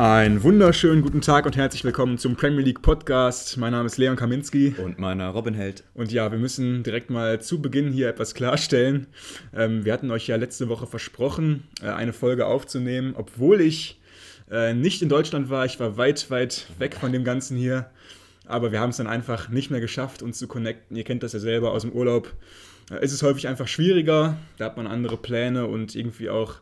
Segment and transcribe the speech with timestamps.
[0.00, 3.58] Einen wunderschönen guten Tag und herzlich willkommen zum Premier League Podcast.
[3.58, 4.74] Mein Name ist Leon Kaminski.
[4.82, 5.84] Und meiner Robin Held.
[5.92, 9.08] Und ja, wir müssen direkt mal zu Beginn hier etwas klarstellen.
[9.54, 14.00] Ähm, wir hatten euch ja letzte Woche versprochen, äh, eine Folge aufzunehmen, obwohl ich
[14.50, 15.66] äh, nicht in Deutschland war.
[15.66, 17.90] Ich war weit, weit weg von dem Ganzen hier.
[18.46, 20.96] Aber wir haben es dann einfach nicht mehr geschafft, uns zu connecten.
[20.96, 22.32] Ihr kennt das ja selber aus dem Urlaub.
[23.00, 24.36] Ist es häufig einfach schwieriger.
[24.58, 26.56] Da hat man andere Pläne und irgendwie auch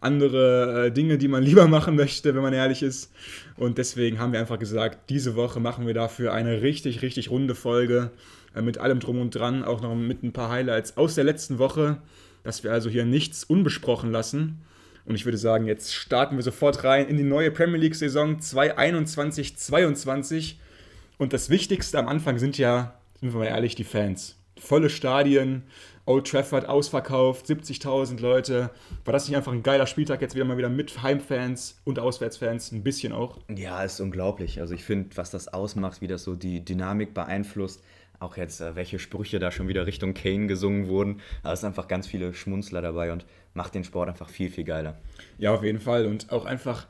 [0.00, 3.10] andere äh, Dinge, die man lieber machen möchte, wenn man ehrlich ist.
[3.56, 7.54] Und deswegen haben wir einfach gesagt, diese Woche machen wir dafür eine richtig, richtig runde
[7.54, 8.10] Folge
[8.54, 11.58] äh, mit allem drum und dran, auch noch mit ein paar Highlights aus der letzten
[11.58, 11.98] Woche,
[12.42, 14.62] dass wir also hier nichts unbesprochen lassen.
[15.06, 20.56] Und ich würde sagen, jetzt starten wir sofort rein in die neue Premier League-Saison 2021-22.
[21.16, 24.36] Und das Wichtigste am Anfang sind ja, sind wir mal ehrlich, die Fans.
[24.60, 25.64] Volle Stadien,
[26.06, 28.70] Old Trafford ausverkauft, 70.000 Leute.
[29.04, 32.72] War das nicht einfach ein geiler Spieltag jetzt wieder mal wieder mit Heimfans und Auswärtsfans?
[32.72, 33.38] Ein bisschen auch.
[33.48, 34.60] Ja, ist unglaublich.
[34.60, 37.82] Also ich finde, was das ausmacht, wie das so die Dynamik beeinflusst.
[38.18, 41.20] Auch jetzt, äh, welche Sprüche da schon wieder Richtung Kane gesungen wurden.
[41.42, 43.24] Da ist einfach ganz viele Schmunzler dabei und
[43.54, 44.98] macht den Sport einfach viel, viel geiler.
[45.38, 46.06] Ja, auf jeden Fall.
[46.06, 46.86] Und auch einfach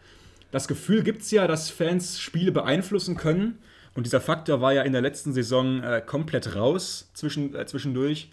[0.50, 3.58] das Gefühl gibt es ja, dass Fans Spiele beeinflussen können.
[3.94, 8.30] Und dieser Faktor war ja in der letzten Saison äh, komplett raus zwischen, äh, zwischendurch.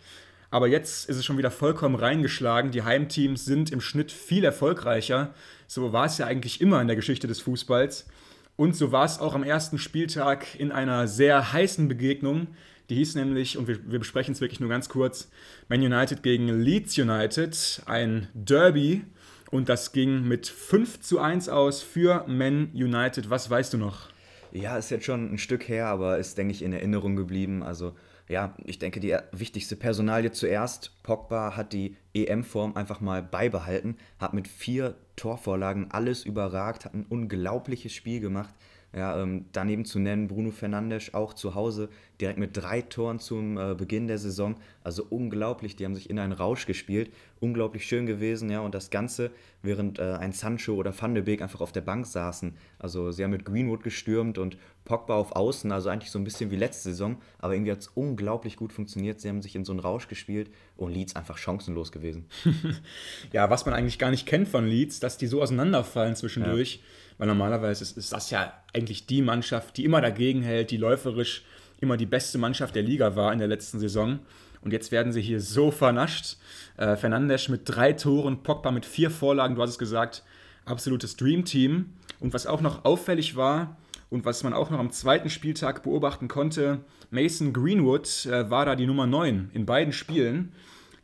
[0.49, 2.71] Aber jetzt ist es schon wieder vollkommen reingeschlagen.
[2.71, 5.33] Die Heimteams sind im Schnitt viel erfolgreicher.
[5.67, 8.07] So war es ja eigentlich immer in der Geschichte des Fußballs.
[8.55, 12.47] Und so war es auch am ersten Spieltag in einer sehr heißen Begegnung.
[12.89, 15.29] Die hieß nämlich, und wir, wir besprechen es wirklich nur ganz kurz,
[15.67, 19.03] Man United gegen Leeds United, ein Derby.
[19.51, 23.29] Und das ging mit 5 zu 1 aus für Man United.
[23.29, 24.09] Was weißt du noch?
[24.51, 27.63] Ja, ist jetzt schon ein Stück her, aber ist, denke ich, in Erinnerung geblieben.
[27.63, 27.95] Also
[28.27, 30.96] ja, ich denke, die wichtigste Personalie zuerst.
[31.07, 37.05] Pogba hat die EM-Form einfach mal beibehalten, hat mit vier Torvorlagen alles überragt, hat ein
[37.07, 38.53] unglaubliches Spiel gemacht.
[38.93, 43.57] Ja, ähm, daneben zu nennen Bruno Fernandes auch zu Hause direkt mit drei Toren zum
[43.57, 44.55] äh, Beginn der Saison.
[44.83, 47.11] Also unglaublich, die haben sich in einen Rausch gespielt.
[47.39, 48.61] Unglaublich schön gewesen, ja.
[48.61, 49.31] Und das Ganze,
[49.61, 52.55] während äh, ein Sancho oder Van de Beek einfach auf der Bank saßen.
[52.79, 56.49] Also sie haben mit Greenwood gestürmt und Pogba auf Außen, also eigentlich so ein bisschen
[56.49, 57.17] wie letzte Saison.
[57.39, 59.19] Aber irgendwie hat es unglaublich gut funktioniert.
[59.19, 62.25] Sie haben sich in so einen Rausch gespielt und Leeds einfach chancenlos gewesen.
[63.33, 66.75] ja, was man eigentlich gar nicht kennt von Leeds, dass die so auseinanderfallen zwischendurch.
[66.75, 66.81] Ja.
[67.19, 71.43] Weil normalerweise ist, ist das ja eigentlich die Mannschaft, die immer dagegen hält, die läuferisch
[71.79, 74.19] immer die beste Mannschaft der Liga war in der letzten Saison.
[74.61, 76.37] Und jetzt werden sie hier so vernascht.
[76.77, 80.23] Äh, Fernandes mit drei Toren, Pogba mit vier Vorlagen, du hast es gesagt,
[80.65, 81.93] absolutes Dream-Team.
[82.19, 83.77] Und was auch noch auffällig war
[84.09, 86.79] und was man auch noch am zweiten Spieltag beobachten konnte,
[87.09, 90.53] Mason Greenwood äh, war da die Nummer 9 in beiden Spielen,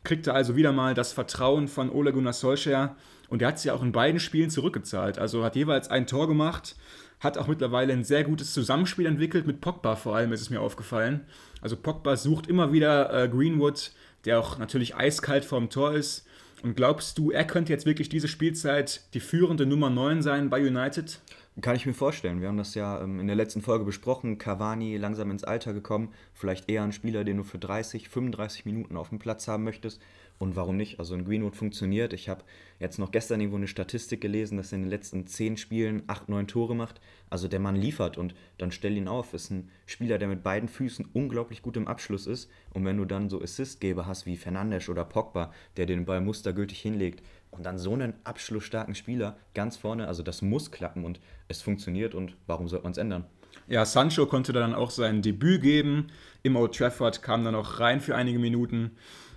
[0.04, 2.96] kriegte also wieder mal das Vertrauen von Ole Gunnar Solskjaer
[3.28, 5.18] und er hat sie auch in beiden Spielen zurückgezahlt.
[5.18, 6.76] Also hat jeweils ein Tor gemacht
[7.24, 10.60] hat auch mittlerweile ein sehr gutes Zusammenspiel entwickelt, mit Pogba vor allem ist es mir
[10.60, 11.22] aufgefallen.
[11.60, 13.92] Also Pogba sucht immer wieder äh, Greenwood,
[14.26, 16.26] der auch natürlich eiskalt vorm Tor ist.
[16.62, 20.60] Und glaubst du, er könnte jetzt wirklich diese Spielzeit die führende Nummer 9 sein bei
[20.60, 21.20] United?
[21.60, 22.40] Kann ich mir vorstellen.
[22.40, 24.38] Wir haben das ja ähm, in der letzten Folge besprochen.
[24.38, 26.12] Cavani langsam ins Alter gekommen.
[26.32, 30.00] Vielleicht eher ein Spieler, den du für 30, 35 Minuten auf dem Platz haben möchtest.
[30.40, 30.98] Und warum nicht?
[30.98, 32.12] Also ein Greenwood funktioniert.
[32.12, 32.42] Ich habe
[32.80, 36.28] jetzt noch gestern irgendwo eine Statistik gelesen, dass er in den letzten 10 Spielen 8,
[36.28, 37.00] 9 Tore macht.
[37.30, 39.32] Also der Mann liefert und dann stell ihn auf.
[39.32, 42.50] Ist ein Spieler, der mit beiden Füßen unglaublich gut im Abschluss ist.
[42.72, 46.80] Und wenn du dann so Assistgeber hast wie Fernandes oder Pogba, der den Ball mustergültig
[46.80, 47.22] hinlegt
[47.56, 52.14] und dann so einen abschlussstarken Spieler ganz vorne, also das muss klappen und es funktioniert
[52.14, 53.24] und warum sollte man es ändern?
[53.66, 56.08] Ja, Sancho konnte dann auch sein Debüt geben.
[56.42, 58.92] Im Old Trafford kam dann auch rein für einige Minuten.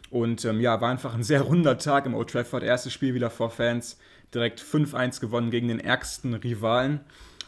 [0.10, 2.64] Und ähm, ja, war einfach ein sehr runder Tag im Old Trafford.
[2.64, 3.98] Erstes Spiel wieder vor Fans.
[4.34, 7.02] Direkt 5-1 gewonnen gegen den ärgsten Rivalen.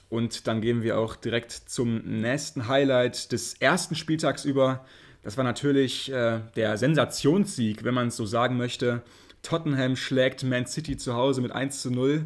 [0.10, 4.86] Und dann gehen wir auch direkt zum nächsten Highlight des ersten Spieltags über.
[5.22, 9.04] Das war natürlich äh, der Sensationssieg, wenn man es so sagen möchte.
[9.42, 12.26] Tottenham schlägt Man City zu Hause mit 1 zu 0.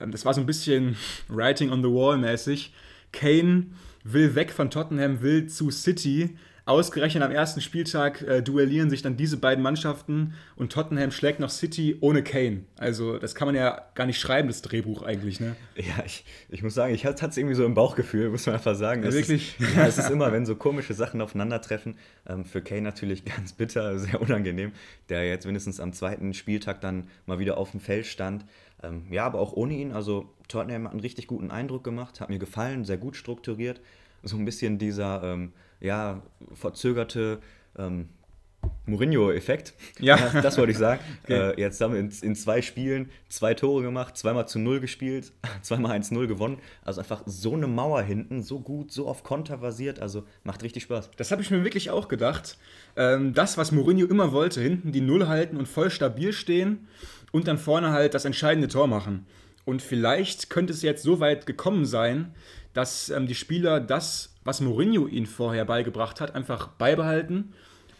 [0.00, 0.96] Ähm, das war so ein bisschen
[1.28, 2.72] Writing on the Wall mäßig.
[3.12, 3.66] Kane
[4.04, 6.36] will weg von Tottenham, will zu City
[6.68, 11.48] Ausgerechnet am ersten Spieltag äh, duellieren sich dann diese beiden Mannschaften und Tottenham schlägt noch
[11.48, 12.64] City ohne Kane.
[12.76, 15.56] Also das kann man ja gar nicht schreiben, das Drehbuch eigentlich, ne?
[15.76, 18.74] Ja, ich, ich muss sagen, ich hatte es irgendwie so im Bauchgefühl, muss man einfach
[18.74, 19.02] sagen.
[19.02, 19.58] Ja, wirklich?
[19.58, 21.96] Ist, ja, es ist immer, wenn so komische Sachen aufeinandertreffen,
[22.28, 24.72] ähm, für Kane natürlich ganz bitter, sehr unangenehm,
[25.08, 28.44] der jetzt mindestens am zweiten Spieltag dann mal wieder auf dem Feld stand.
[28.82, 32.28] Ähm, ja, aber auch ohne ihn, also Tottenham hat einen richtig guten Eindruck gemacht, hat
[32.28, 33.80] mir gefallen, sehr gut strukturiert.
[34.22, 35.22] So ein bisschen dieser...
[35.22, 36.22] Ähm, ja,
[36.54, 37.40] verzögerte
[37.78, 38.08] ähm,
[38.86, 39.74] Mourinho-Effekt.
[40.00, 40.16] Ja.
[40.42, 41.00] Das wollte ich sagen.
[41.24, 41.52] Okay.
[41.52, 45.32] Äh, jetzt haben wir in, in, zwei Spielen zwei Tore gemacht, zweimal zu null gespielt,
[45.62, 46.58] zweimal 1-0 gewonnen.
[46.84, 50.00] Also einfach so eine Mauer hinten, so gut, so auf Konter basiert.
[50.00, 51.10] Also macht richtig Spaß.
[51.16, 52.58] Das habe ich mir wirklich auch gedacht.
[52.96, 56.88] Ähm, das, was Mourinho immer wollte, hinten die Null halten und voll stabil stehen
[57.32, 59.26] und dann vorne halt das entscheidende Tor machen.
[59.64, 62.34] Und vielleicht könnte es jetzt so weit gekommen sein,
[62.78, 67.52] dass ähm, die Spieler das, was Mourinho ihnen vorher beigebracht hat, einfach beibehalten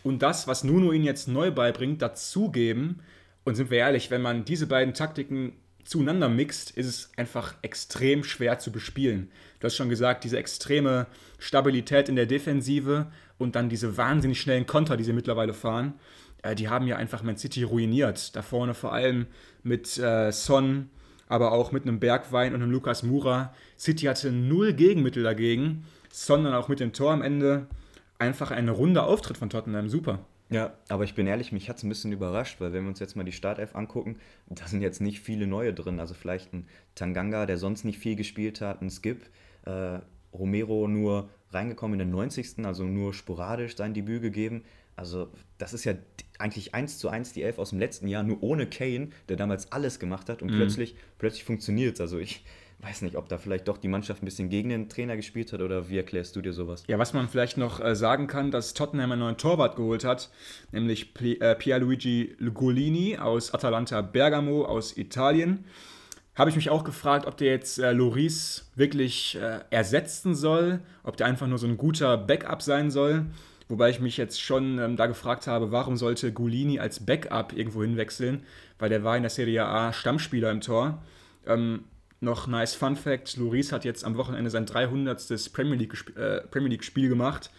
[0.05, 3.01] und das, was Nuno ihnen jetzt neu beibringt, dazugeben.
[3.43, 8.23] Und sind wir ehrlich, wenn man diese beiden Taktiken zueinander mixt, ist es einfach extrem
[8.23, 9.33] schwer zu bespielen.
[9.59, 11.09] Du hast schon gesagt, diese extreme
[11.41, 15.95] Stabilität in der Defensive und dann diese wahnsinnig schnellen Konter, die sie mittlerweile fahren,
[16.43, 18.37] äh, die haben ja einfach Man City ruiniert.
[18.37, 19.27] Da vorne vor allem
[19.65, 20.89] mit äh, Son,
[21.29, 23.55] aber auch mit einem Bergwein und einem Lukas Mura.
[23.79, 27.67] City hatte null Gegenmittel dagegen, sondern auch mit dem Tor am Ende
[28.19, 29.89] einfach ein runder Auftritt von Tottenham.
[29.89, 30.21] Super.
[30.51, 33.01] Ja, aber ich bin ehrlich, mich hat es ein bisschen überrascht, weil wenn wir uns
[33.01, 34.17] jetzt mal die Startelf angucken,
[34.49, 36.01] da sind jetzt nicht viele neue drin.
[36.01, 39.27] Also vielleicht ein Tanganga, der sonst nicht viel gespielt hat, ein Skip,
[39.67, 39.99] äh,
[40.33, 42.65] Romero nur reingekommen in den 90.
[42.65, 44.65] Also nur sporadisch sein Debüt gegeben.
[44.97, 45.29] Also
[45.59, 45.95] das ist ja
[46.39, 49.73] eigentlich eins zu eins die Elf aus dem letzten Jahr, nur ohne Kane, der damals
[49.73, 50.57] alles gemacht hat und mhm.
[50.57, 52.01] plötzlich, plötzlich funktioniert es.
[52.01, 52.45] Also ich,
[52.81, 55.61] weiß nicht, ob da vielleicht doch die Mannschaft ein bisschen gegen den Trainer gespielt hat
[55.61, 56.85] oder wie erklärst du dir sowas?
[56.87, 60.31] Ja, was man vielleicht noch äh, sagen kann, dass Tottenham einen neuen Torwart geholt hat,
[60.71, 65.65] nämlich P äh, Pierluigi Golini aus Atalanta Bergamo aus Italien.
[66.37, 71.17] Habe ich mich auch gefragt, ob der jetzt äh, Loris wirklich äh, ersetzen soll, ob
[71.17, 73.27] der einfach nur so ein guter Backup sein soll.
[73.69, 77.83] Wobei ich mich jetzt schon ähm, da gefragt habe, warum sollte Golini als Backup irgendwo
[77.83, 78.45] hinwechseln,
[78.79, 81.03] weil der war in der Serie A Stammspieler im Tor.
[81.47, 81.85] Ähm,
[82.21, 85.53] noch nice Fun Fact: Loris hat jetzt am Wochenende sein 300.
[85.53, 87.51] Premier League, äh, Premier League Spiel gemacht.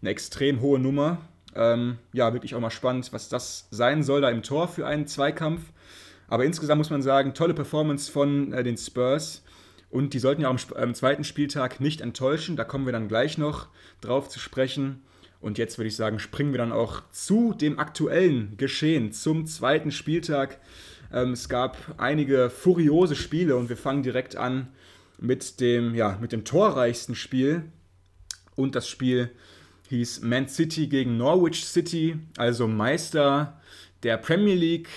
[0.00, 1.18] Eine extrem hohe Nummer.
[1.54, 5.06] Ähm, ja, wirklich auch mal spannend, was das sein soll da im Tor für einen
[5.06, 5.62] Zweikampf.
[6.28, 9.44] Aber insgesamt muss man sagen, tolle Performance von äh, den Spurs.
[9.90, 12.56] Und die sollten ja am, am, zweiten Spieltag nicht enttäuschen.
[12.56, 13.68] Da kommen wir dann gleich noch
[14.00, 15.02] drauf zu sprechen.
[15.42, 19.90] Und jetzt würde ich sagen, springen wir dann auch zu dem aktuellen Geschehen, zum zweiten
[19.90, 20.60] Spieltag.
[21.12, 24.68] Ähm, es gab einige furiose Spiele und wir fangen direkt an
[25.18, 27.64] mit dem, ja, mit dem torreichsten Spiel.
[28.54, 29.30] Und das Spiel
[29.88, 33.60] hieß Man City gegen Norwich City, also Meister
[34.04, 34.88] der Premier League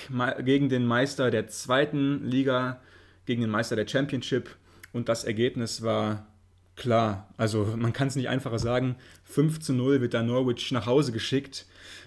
[0.44, 2.82] gegen den Meister der zweiten Liga,
[3.26, 4.56] gegen den Meister der Championship.
[4.94, 6.28] Und das Ergebnis war
[6.76, 7.30] klar.
[7.38, 8.96] Also man kann es nicht einfacher sagen.
[9.24, 11.66] 5 zu 0 wird da Norwich nach Hause geschickt.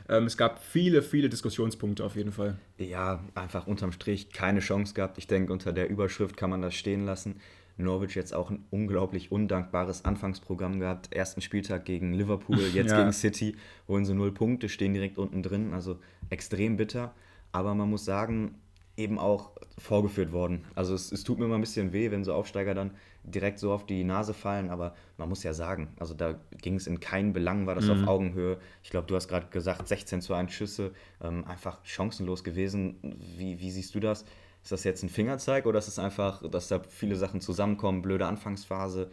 [0.08, 2.58] Ähm, es gab viele, viele Diskussionspunkte auf jeden Fall.
[2.78, 5.18] Ja, einfach unterm Strich keine Chance gehabt.
[5.18, 7.40] Ich denke, unter der Überschrift kann man das stehen lassen.
[7.76, 11.12] Norwich jetzt auch ein unglaublich undankbares Anfangsprogramm gehabt.
[11.12, 12.98] Ersten Spieltag gegen Liverpool, jetzt ja.
[12.98, 13.56] gegen City,
[13.86, 15.72] holen sie null Punkte, stehen direkt unten drin.
[15.72, 15.98] Also
[16.30, 17.14] extrem bitter.
[17.52, 18.56] Aber man muss sagen,
[18.98, 20.64] eben auch vorgeführt worden.
[20.74, 22.90] Also es, es, tut mir immer ein bisschen weh, wenn so Aufsteiger dann
[23.22, 26.86] direkt so auf die Nase fallen, aber man muss ja sagen, also da ging es
[26.86, 27.92] in keinen Belang, war das mhm.
[27.92, 28.58] auf Augenhöhe.
[28.82, 30.92] Ich glaube, du hast gerade gesagt, 16 zu 1 Schüsse,
[31.22, 32.96] ähm, einfach chancenlos gewesen.
[33.36, 34.24] Wie, wie siehst du das?
[34.62, 38.26] Ist das jetzt ein Fingerzeig oder ist es einfach, dass da viele Sachen zusammenkommen, blöde
[38.26, 39.10] Anfangsphase?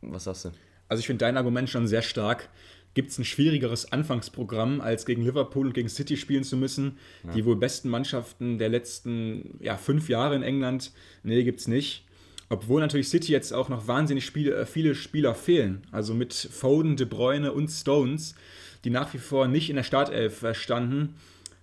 [0.00, 0.50] Was sagst du?
[0.88, 2.48] Also ich finde dein Argument schon sehr stark
[2.94, 6.98] gibt es ein schwierigeres Anfangsprogramm, als gegen Liverpool und gegen City spielen zu müssen.
[7.24, 7.32] Ja.
[7.32, 10.92] Die wohl besten Mannschaften der letzten ja, fünf Jahre in England.
[11.22, 12.04] Nee, gibt es nicht.
[12.48, 15.82] Obwohl natürlich City jetzt auch noch wahnsinnig Spiele, äh, viele Spieler fehlen.
[15.90, 18.34] Also mit Foden, De Bruyne und Stones,
[18.84, 21.16] die nach wie vor nicht in der Startelf standen,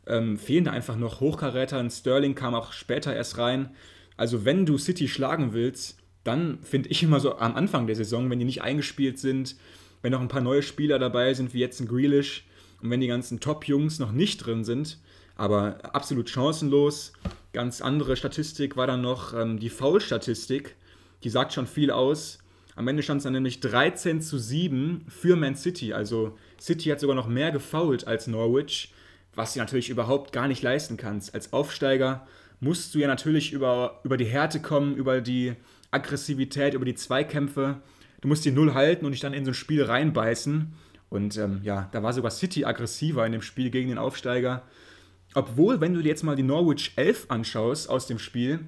[0.08, 1.88] ähm, fehlen da einfach noch Hochkaräter.
[1.90, 3.70] Sterling kam auch später erst rein.
[4.18, 8.30] Also wenn du City schlagen willst, dann finde ich immer so am Anfang der Saison,
[8.30, 9.56] wenn die nicht eingespielt sind,
[10.02, 12.46] wenn noch ein paar neue Spieler dabei sind, wie jetzt ein Grealish
[12.82, 14.98] und wenn die ganzen Top-Jungs noch nicht drin sind,
[15.36, 17.14] aber absolut chancenlos.
[17.54, 20.76] Ganz andere Statistik war dann noch ähm, die Foul-Statistik.
[21.24, 22.40] Die sagt schon viel aus.
[22.76, 25.94] Am Ende stand es dann nämlich 13 zu 7 für Man City.
[25.94, 28.94] Also City hat sogar noch mehr gefoult als Norwich,
[29.36, 31.34] was du natürlich überhaupt gar nicht leisten kannst.
[31.34, 32.26] Als Aufsteiger
[32.60, 35.54] musst du ja natürlich über, über die Härte kommen, über die
[35.92, 37.82] Aggressivität, über die Zweikämpfe
[38.22, 40.74] du musst die Null halten und dich dann in so ein Spiel reinbeißen.
[41.10, 44.64] Und ähm, ja, da war sogar City aggressiver in dem Spiel gegen den Aufsteiger.
[45.34, 48.62] Obwohl, wenn du dir jetzt mal die Norwich 11 anschaust aus dem Spiel,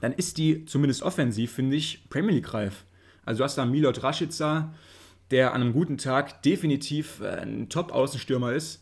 [0.00, 2.84] dann ist die zumindest offensiv, finde ich, Premier League-reif.
[3.24, 4.72] Also du hast da Milot Rashica,
[5.30, 8.80] der an einem guten Tag definitiv äh, ein Top-Außenstürmer ist.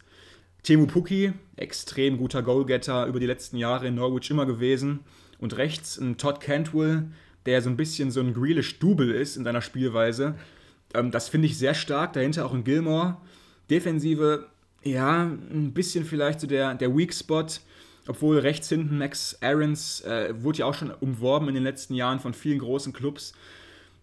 [0.63, 5.01] Temu Puki, extrem guter Goalgetter über die letzten Jahre in Norwich immer gewesen.
[5.39, 7.11] Und rechts ein Todd Cantwell,
[7.47, 10.35] der so ein bisschen so ein Grealish-Double ist in seiner Spielweise.
[10.95, 12.13] Ähm, das finde ich sehr stark.
[12.13, 13.17] Dahinter auch ein Gilmore.
[13.71, 14.47] Defensive,
[14.83, 17.47] Ja, ein bisschen vielleicht so der, der Weak Spot.
[18.07, 22.21] Obwohl rechts hinten Max Aarons äh, wurde ja auch schon umworben in den letzten Jahren
[22.21, 23.33] von vielen großen Clubs.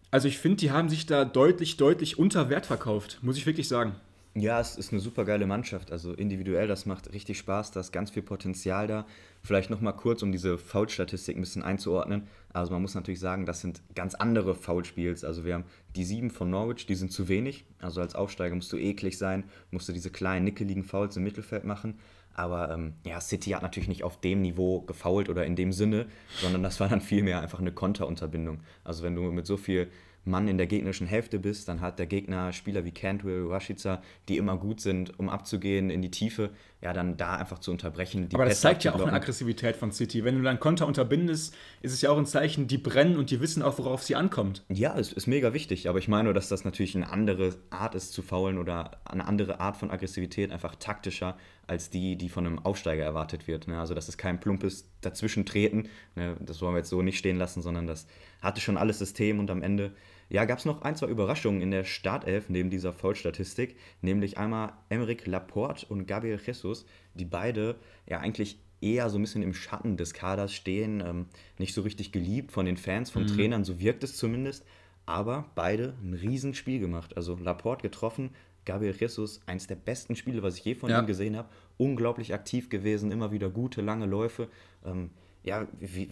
[0.10, 3.68] Also ich finde, die haben sich da deutlich, deutlich unter Wert verkauft, muss ich wirklich
[3.68, 3.96] sagen.
[4.34, 5.92] Ja, es ist eine super geile Mannschaft.
[5.92, 9.06] Also individuell, das macht richtig Spaß, da ist ganz viel Potenzial da.
[9.44, 12.28] Vielleicht nochmal kurz, um diese Foul-Statistik ein bisschen einzuordnen.
[12.54, 15.24] Also man muss natürlich sagen, das sind ganz andere Foulspiels.
[15.24, 17.66] Also wir haben die sieben von Norwich, die sind zu wenig.
[17.80, 21.64] Also als Aufsteiger musst du eklig sein, musst du diese kleinen, nickeligen Fouls im Mittelfeld
[21.64, 21.96] machen.
[22.34, 26.06] Aber ähm, ja, City hat natürlich nicht auf dem Niveau gefoult oder in dem Sinne,
[26.40, 28.60] sondern das war dann vielmehr einfach eine Konterunterbindung.
[28.84, 29.90] Also wenn du mit so viel
[30.24, 34.38] Mann in der gegnerischen Hälfte bist, dann hat der Gegner Spieler wie Cantwell, Rashica, die
[34.38, 38.28] immer gut sind, um abzugehen in die Tiefe, ja, dann da einfach zu unterbrechen.
[38.34, 40.24] Aber das Pässe zeigt ja auch eine Aggressivität von City.
[40.24, 43.40] Wenn du dann Konter unterbindest, ist es ja auch ein Zeichen, die brennen und die
[43.40, 44.64] wissen auch, worauf sie ankommt.
[44.68, 47.94] Ja, es ist mega wichtig, aber ich meine nur, dass das natürlich eine andere Art
[47.94, 52.48] ist zu faulen oder eine andere Art von Aggressivität, einfach taktischer als die, die von
[52.48, 53.68] einem Aufsteiger erwartet wird.
[53.68, 53.80] Ne?
[53.80, 56.36] Also das ist kein plumpes Dazwischentreten, ne?
[56.40, 58.08] das wollen wir jetzt so nicht stehen lassen, sondern das
[58.42, 59.92] hatte schon alles System und am Ende
[60.32, 64.72] ja, gab es noch ein, zwei Überraschungen in der Startelf neben dieser Vollstatistik, nämlich einmal
[64.88, 66.86] Emeric Laporte und Gabriel Jesus,
[67.16, 67.76] die beide
[68.08, 71.26] ja eigentlich eher so ein bisschen im Schatten des Kaders stehen, ähm,
[71.58, 73.28] nicht so richtig geliebt von den Fans, von mhm.
[73.28, 74.66] Trainern, so wirkt es zumindest,
[75.06, 77.18] aber beide ein Riesenspiel gemacht.
[77.18, 78.30] Also Laporte getroffen,
[78.64, 81.02] Gabriel Jesus, eins der besten Spiele, was ich je von ja.
[81.02, 84.48] ihm gesehen habe, unglaublich aktiv gewesen, immer wieder gute, lange Läufe.
[84.86, 85.10] Ähm,
[85.44, 86.10] ja, wie,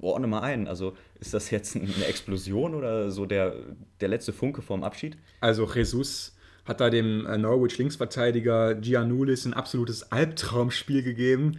[0.00, 0.66] ordne mal ein.
[0.68, 3.54] Also ist das jetzt eine Explosion oder so der,
[4.00, 5.16] der letzte Funke vorm Abschied?
[5.40, 11.58] Also Jesus hat da dem äh, Norwich Linksverteidiger Giannulis ein absolutes Albtraumspiel gegeben.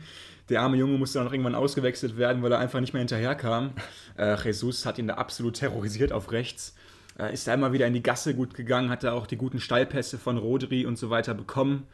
[0.49, 3.71] Der arme Junge musste dann irgendwann ausgewechselt werden, weil er einfach nicht mehr hinterherkam.
[4.17, 6.75] Äh, Jesus hat ihn da absolut terrorisiert auf rechts.
[7.19, 9.59] Äh, ist da immer wieder in die Gasse gut gegangen, hat da auch die guten
[9.59, 11.87] Steilpässe von Rodri und so weiter bekommen.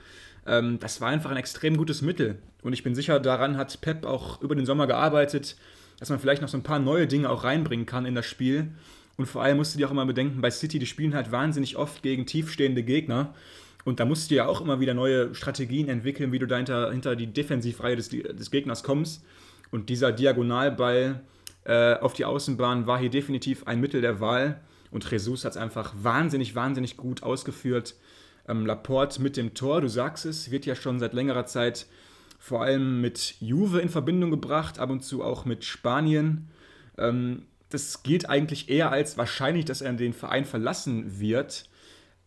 [0.46, 2.40] Ähm, das war einfach ein extrem gutes Mittel.
[2.62, 5.56] Und ich bin sicher, daran hat Pep auch über den Sommer gearbeitet,
[6.00, 8.70] dass man vielleicht noch so ein paar neue Dinge auch reinbringen kann in das Spiel.
[9.18, 11.76] Und vor allem musst du dir auch immer bedenken, bei City, die spielen halt wahnsinnig
[11.76, 13.34] oft gegen tiefstehende Gegner.
[13.84, 16.92] Und da musst du ja auch immer wieder neue Strategien entwickeln, wie du da hinter,
[16.92, 19.24] hinter die Defensivreihe des, des Gegners kommst.
[19.72, 21.22] Und dieser Diagonalball
[21.66, 24.62] äh, auf die Außenbahn war hier definitiv ein Mittel der Wahl.
[24.92, 27.96] Und Jesus hat es einfach wahnsinnig, wahnsinnig gut ausgeführt.
[28.48, 31.86] Ähm, Laporte mit dem Tor, du sagst es, wird ja schon seit längerer Zeit
[32.40, 36.50] vor allem mit Juve in Verbindung gebracht, ab und zu auch mit Spanien.
[36.98, 41.70] Ähm, das gilt eigentlich eher als wahrscheinlich, dass er den Verein verlassen wird.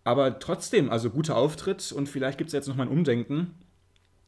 [0.04, 3.54] Aber trotzdem, also guter Auftritt und vielleicht gibt es jetzt nochmal ein Umdenken.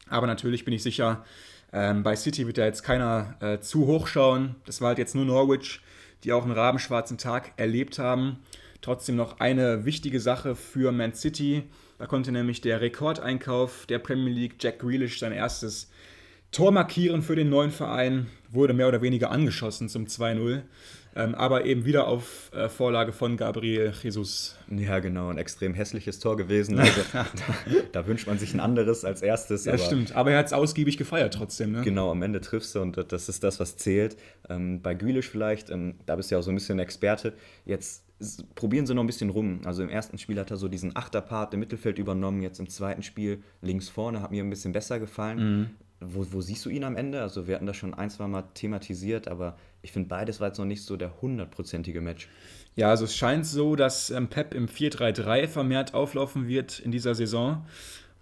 [0.09, 1.25] Aber natürlich bin ich sicher,
[1.73, 4.57] ähm, bei City wird da jetzt keiner äh, zu hoch schauen.
[4.67, 5.83] Das war halt jetzt nur Norwich,
[6.25, 8.39] die auch einen rabenschwarzen Tag erlebt haben.
[8.81, 11.63] Trotzdem noch eine wichtige Sache für Man City.
[11.99, 15.91] Da konnte nämlich der Rekordeinkauf der Premier League Jack Grealish sein erstes
[16.51, 18.27] Tor markieren für den neuen Verein.
[18.51, 20.63] Wurde mehr oder weniger angeschossen zum 2-0.
[21.17, 24.57] Ähm, aber eben wieder auf äh, Vorlage von Gabriel Jesus.
[24.69, 26.79] Ja, genau, ein extrem hässliches Tor gewesen.
[26.79, 27.27] Also, da,
[27.93, 29.65] da, wünscht man sich ein anderes als erstes.
[29.65, 30.17] Ja, aber, stimmt.
[30.17, 31.73] Aber er hat es ausgiebig gefeiert trotzdem.
[31.73, 31.83] Ne?
[31.83, 34.17] Genau, am Ende triffst du und das ist das, was zählt.
[34.49, 37.35] Ähm, bei Gülisch vielleicht, ähm, da bist du ja auch so ein bisschen Experte.
[37.65, 38.05] Jetzt
[38.55, 39.61] probieren sie noch ein bisschen rum.
[39.65, 43.03] Also im ersten Spiel hat er so diesen Achterpart im Mittelfeld übernommen, jetzt im zweiten
[43.03, 45.59] Spiel links vorne, hat mir ein bisschen besser gefallen.
[45.59, 45.71] Mhm.
[46.09, 47.23] Wo, wo, siehst du ihn am Ende?
[47.23, 50.59] Also wir hatten das schon ein, zwei Mal thematisiert, aber ich finde beides war jetzt
[50.59, 52.29] noch nicht so der hundertprozentige Match.
[52.77, 57.15] Ja, also es scheint so, dass ähm, Pep im 4-3-3 vermehrt auflaufen wird in dieser
[57.15, 57.65] Saison.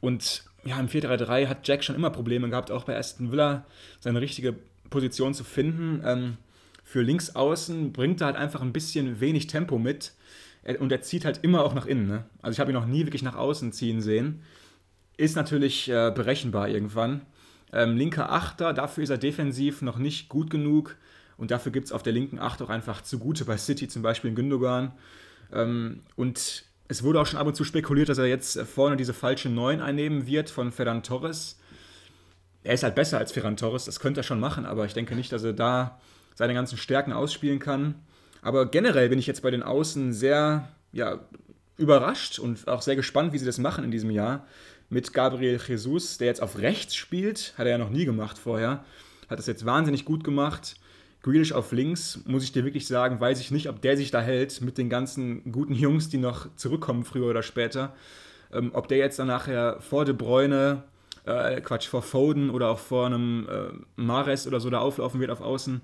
[0.01, 3.65] Und ja, im 4-3-3 hat Jack schon immer Probleme gehabt, auch bei Aston Villa
[4.01, 4.55] seine richtige
[4.91, 6.03] Position zu finden.
[6.05, 6.37] Ähm,
[6.85, 10.13] für links außen bringt er halt einfach ein bisschen wenig Tempo mit.
[10.79, 12.07] Und er zieht halt immer auch nach innen.
[12.07, 12.25] Ne?
[12.43, 14.43] Also ich habe ihn noch nie wirklich nach außen ziehen sehen.
[15.17, 17.23] Ist natürlich äh, berechenbar irgendwann.
[17.73, 20.97] Ähm, linker Achter, dafür ist er defensiv noch nicht gut genug.
[21.37, 24.31] Und dafür gibt es auf der linken Acht auch einfach zugute bei City, zum Beispiel
[24.31, 24.93] in Gündogan.
[25.53, 29.15] Ähm, und es wurde auch schon ab und zu spekuliert, dass er jetzt vorne diese
[29.15, 31.59] falsche 9 einnehmen wird von Ferran Torres.
[32.65, 35.17] Er ist halt besser als Ferran Torres, das könnte er schon machen, aber ich denke
[35.17, 35.99] nicht, dass er da
[36.35, 37.95] seine ganzen Stärken ausspielen kann.
[38.43, 41.21] Aber generell bin ich jetzt bei den Außen sehr ja,
[41.77, 44.47] überrascht und auch sehr gespannt, wie sie das machen in diesem Jahr.
[44.93, 48.85] Mit Gabriel Jesus, der jetzt auf rechts spielt, hat er ja noch nie gemacht vorher.
[49.31, 50.77] Hat das jetzt wahnsinnig gut gemacht.
[51.23, 54.21] Grealish auf links, muss ich dir wirklich sagen, weiß ich nicht, ob der sich da
[54.21, 57.95] hält mit den ganzen guten Jungs, die noch zurückkommen, früher oder später.
[58.53, 60.83] Ähm, ob der jetzt dann nachher vor De Bruyne,
[61.25, 65.31] äh, Quatsch, vor Foden oder auch vor einem äh, Mares oder so da auflaufen wird
[65.31, 65.81] auf Außen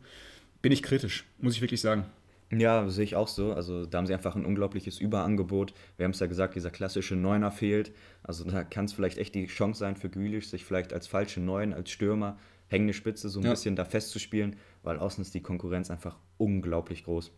[0.61, 2.05] bin ich kritisch, muss ich wirklich sagen.
[2.51, 3.53] Ja, sehe ich auch so.
[3.53, 5.75] Also da haben sie einfach ein unglaubliches Überangebot.
[5.97, 7.93] Wir haben es ja gesagt, dieser klassische Neuner fehlt.
[8.23, 11.41] Also da kann es vielleicht echt die Chance sein für Grealish, sich vielleicht als falsche
[11.41, 12.39] Neun, als Stürmer,
[12.69, 13.51] hängende Spitze so ein ja.
[13.51, 17.33] bisschen da festzuspielen, weil außen ist die Konkurrenz einfach unglaublich groß.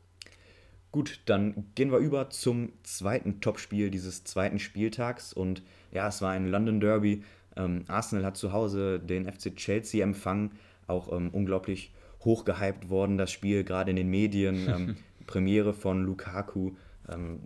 [0.93, 5.33] Gut, dann gehen wir über zum zweiten Topspiel dieses zweiten Spieltags.
[5.33, 5.63] Und
[5.93, 7.25] ja, es war ein London Derby.
[7.57, 10.53] Ähm, Arsenal hat zu Hause den FC Chelsea empfangen.
[10.89, 11.93] Auch ähm, unglaublich
[12.25, 14.69] hochgehypt worden, das Spiel, gerade in den Medien.
[14.69, 14.97] Ähm,
[15.27, 16.73] Premiere von Lukaku.
[17.09, 17.41] Ähm,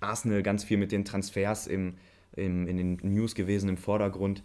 [0.00, 1.94] Arsenal ganz viel mit den Transfers im,
[2.32, 4.42] im, in den News gewesen im Vordergrund.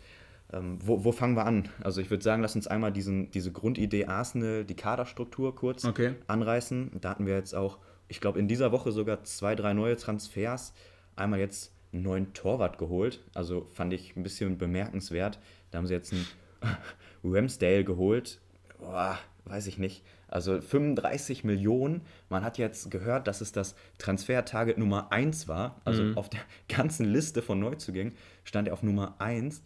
[0.53, 1.67] Ähm, wo, wo, fangen wir an?
[1.84, 6.13] Also ich würde sagen, lass uns einmal diesen, diese Grundidee Arsenal, die Kaderstruktur kurz okay.
[6.27, 6.91] anreißen.
[7.01, 10.74] Da hatten wir jetzt auch ich glaube, in dieser Woche sogar zwei, drei neue Transfers.
[11.15, 13.24] Einmal jetzt einen neuen Torwart geholt.
[13.34, 15.39] Also fand ich ein bisschen bemerkenswert.
[15.72, 16.25] Da haben sie jetzt einen
[17.24, 18.39] Ramsdale geholt.
[18.79, 20.03] Boah, weiß ich nicht.
[20.27, 22.01] Also 35 Millionen.
[22.29, 25.81] Man hat jetzt gehört, dass es das Transfer-Target Nummer 1 war.
[25.85, 26.17] Also mhm.
[26.17, 28.13] auf der ganzen Liste von Neuzugängen
[28.43, 29.63] stand er auf Nummer 1.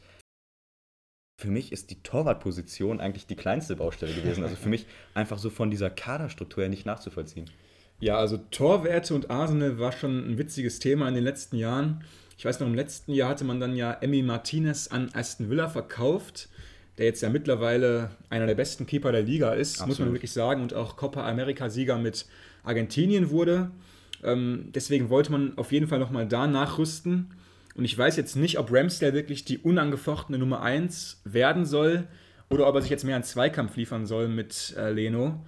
[1.40, 4.44] Für mich ist die Torwartposition eigentlich die kleinste Baustelle gewesen.
[4.44, 7.50] Also für mich einfach so von dieser Kaderstruktur her nicht nachzuvollziehen.
[8.00, 12.04] Ja, also Torwerte und Arsenal war schon ein witziges Thema in den letzten Jahren.
[12.38, 15.70] Ich weiß noch, im letzten Jahr hatte man dann ja Emmy Martinez an Aston Villa
[15.70, 16.50] verkauft,
[16.98, 19.90] der jetzt ja mittlerweile einer der besten Keeper der Liga ist, Absolut.
[19.90, 22.26] muss man wirklich sagen, und auch Copa America-Sieger mit
[22.64, 23.72] Argentinien wurde.
[24.24, 27.32] Ähm, deswegen wollte man auf jeden Fall nochmal da nachrüsten.
[27.76, 32.08] Und ich weiß jetzt nicht, ob Ramsdale wirklich die unangefochtene Nummer 1 werden soll
[32.50, 35.44] oder ob er sich jetzt mehr einen Zweikampf liefern soll mit äh, Leno.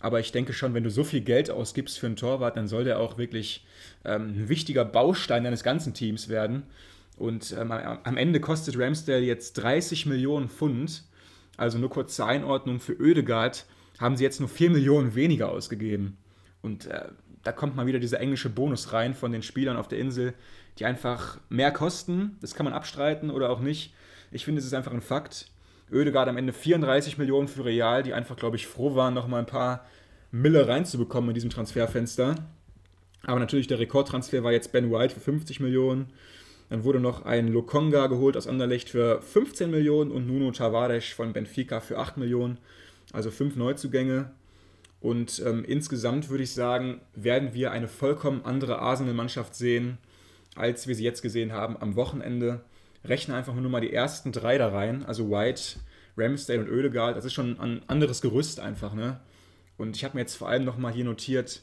[0.00, 2.84] Aber ich denke schon, wenn du so viel Geld ausgibst für einen Torwart, dann soll
[2.84, 3.64] der auch wirklich
[4.04, 6.64] ähm, ein wichtiger Baustein deines ganzen Teams werden.
[7.18, 11.04] Und ähm, am Ende kostet Ramsdale jetzt 30 Millionen Pfund.
[11.56, 13.66] Also nur kurz zur Einordnung für Oedegaard
[13.98, 16.16] haben sie jetzt nur 4 Millionen weniger ausgegeben.
[16.62, 17.08] Und äh,
[17.42, 20.34] da kommt mal wieder dieser englische Bonus rein von den Spielern auf der Insel,
[20.78, 22.36] die einfach mehr kosten.
[22.40, 23.92] Das kann man abstreiten oder auch nicht.
[24.30, 25.50] Ich finde, es ist einfach ein Fakt.
[25.90, 29.38] Oedegaard am Ende 34 Millionen für Real, die einfach, glaube ich, froh waren, noch mal
[29.38, 29.86] ein paar
[30.30, 32.34] Mille reinzubekommen in diesem Transferfenster.
[33.22, 36.12] Aber natürlich der Rekordtransfer war jetzt Ben White für 50 Millionen.
[36.68, 41.32] Dann wurde noch ein Lokonga geholt aus Anderlecht für 15 Millionen und Nuno Tavares von
[41.32, 42.58] Benfica für 8 Millionen.
[43.12, 44.30] Also fünf Neuzugänge.
[45.00, 49.98] Und ähm, insgesamt würde ich sagen, werden wir eine vollkommen andere Arsenal-Mannschaft sehen,
[50.56, 52.62] als wir sie jetzt gesehen haben am Wochenende
[53.04, 55.78] rechne einfach nur mal die ersten drei da rein, also White,
[56.16, 59.20] Ramsdale und Oedegaard, das ist schon ein anderes Gerüst einfach, ne?
[59.76, 61.62] Und ich habe mir jetzt vor allem nochmal hier notiert,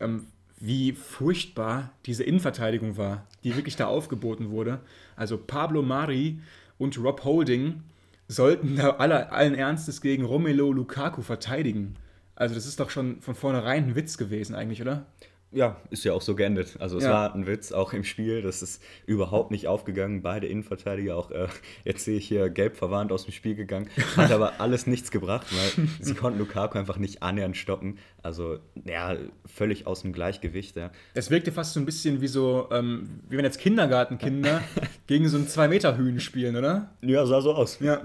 [0.00, 0.26] ähm,
[0.62, 4.78] wie furchtbar diese Innenverteidigung war, die wirklich da aufgeboten wurde.
[5.16, 6.38] Also Pablo Mari
[6.78, 7.82] und Rob Holding
[8.28, 11.96] sollten da alle, allen Ernstes gegen Romelu Lukaku verteidigen.
[12.36, 15.04] Also das ist doch schon von vornherein ein Witz gewesen eigentlich, oder?
[15.54, 16.76] Ja, ist ja auch so geendet.
[16.78, 17.10] Also es ja.
[17.10, 20.22] war ein Witz auch im Spiel, das ist überhaupt nicht aufgegangen.
[20.22, 21.46] Beide Innenverteidiger auch, äh,
[21.84, 25.46] jetzt sehe ich hier gelb verwarnt aus dem Spiel gegangen, hat aber alles nichts gebracht,
[25.50, 27.98] weil sie konnten Lukaku einfach nicht annähernd stoppen.
[28.22, 30.76] Also ja, völlig aus dem Gleichgewicht.
[30.76, 30.90] Ja.
[31.12, 34.62] Es wirkte fast so ein bisschen wie so, ähm, wie wenn jetzt Kindergartenkinder
[35.06, 36.92] gegen so ein 2-Meter-Hühn spielen, oder?
[37.02, 37.78] Ja, sah so aus.
[37.80, 38.00] Ja.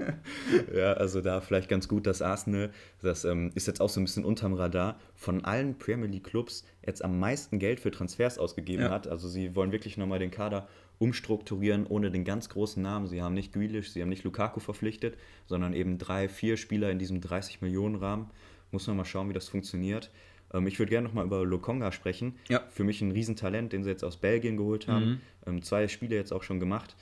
[0.74, 2.70] ja, also da vielleicht ganz gut, dass Arsenal,
[3.02, 6.64] das ähm, ist jetzt auch so ein bisschen unterm Radar, von allen Premier League Clubs
[6.84, 8.90] jetzt am meisten Geld für Transfers ausgegeben ja.
[8.90, 9.06] hat.
[9.06, 10.66] Also sie wollen wirklich nochmal den Kader
[10.98, 13.06] umstrukturieren ohne den ganz großen Namen.
[13.06, 16.98] Sie haben nicht Grealish, sie haben nicht Lukaku verpflichtet, sondern eben drei, vier Spieler in
[16.98, 18.30] diesem 30 Millionen Rahmen.
[18.70, 20.10] Muss man mal schauen, wie das funktioniert.
[20.54, 22.36] Ähm, ich würde gerne nochmal über Lokonga sprechen.
[22.48, 22.62] Ja.
[22.70, 25.04] Für mich ein Riesentalent, den sie jetzt aus Belgien geholt haben.
[25.04, 25.20] Mhm.
[25.46, 26.96] Ähm, zwei Spiele jetzt auch schon gemacht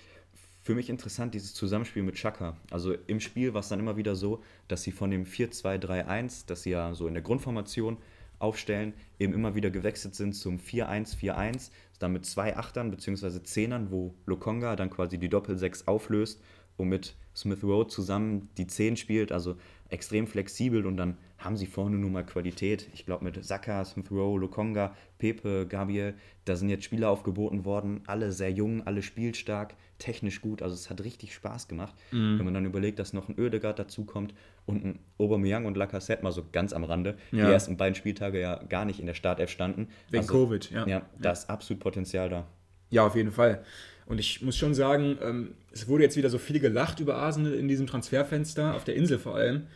[0.68, 2.54] für mich interessant, dieses Zusammenspiel mit Chaka.
[2.70, 6.64] Also im Spiel war es dann immer wieder so, dass sie von dem 4-2-3-1, das
[6.64, 7.96] sie ja so in der Grundformation
[8.38, 13.42] aufstellen, eben immer wieder gewechselt sind zum 4-1-4-1, dann mit zwei Achtern bzw.
[13.44, 16.38] Zehnern, wo Lokonga dann quasi die Doppel-6 auflöst
[16.76, 19.56] und mit Smith Rowe zusammen die 10 spielt, also
[19.88, 22.88] extrem flexibel und dann haben sie vorne nun mal Qualität.
[22.92, 28.02] Ich glaube mit Saka, Smith Rowe, Lokonga, Pepe, Gabriel, da sind jetzt Spieler aufgeboten worden,
[28.06, 31.94] alle sehr jung, alle spielstark, technisch gut, also es hat richtig Spaß gemacht.
[32.10, 32.38] Mhm.
[32.38, 34.34] Wenn man dann überlegt, dass noch ein Oedegaard dazukommt
[34.66, 37.46] und ein Aubameyang und Lacazette mal so ganz am Rande, ja.
[37.46, 39.88] die ersten beiden Spieltage ja gar nicht in der Startelf standen.
[40.10, 40.86] Wegen also, Covid, ja.
[40.86, 42.46] Ja, da ist absolut Potenzial da.
[42.90, 43.62] Ja, auf jeden Fall.
[44.06, 47.52] Und ich muss schon sagen, ähm, es wurde jetzt wieder so viel gelacht über Arsenal
[47.52, 49.66] in diesem Transferfenster, auf der Insel vor allem.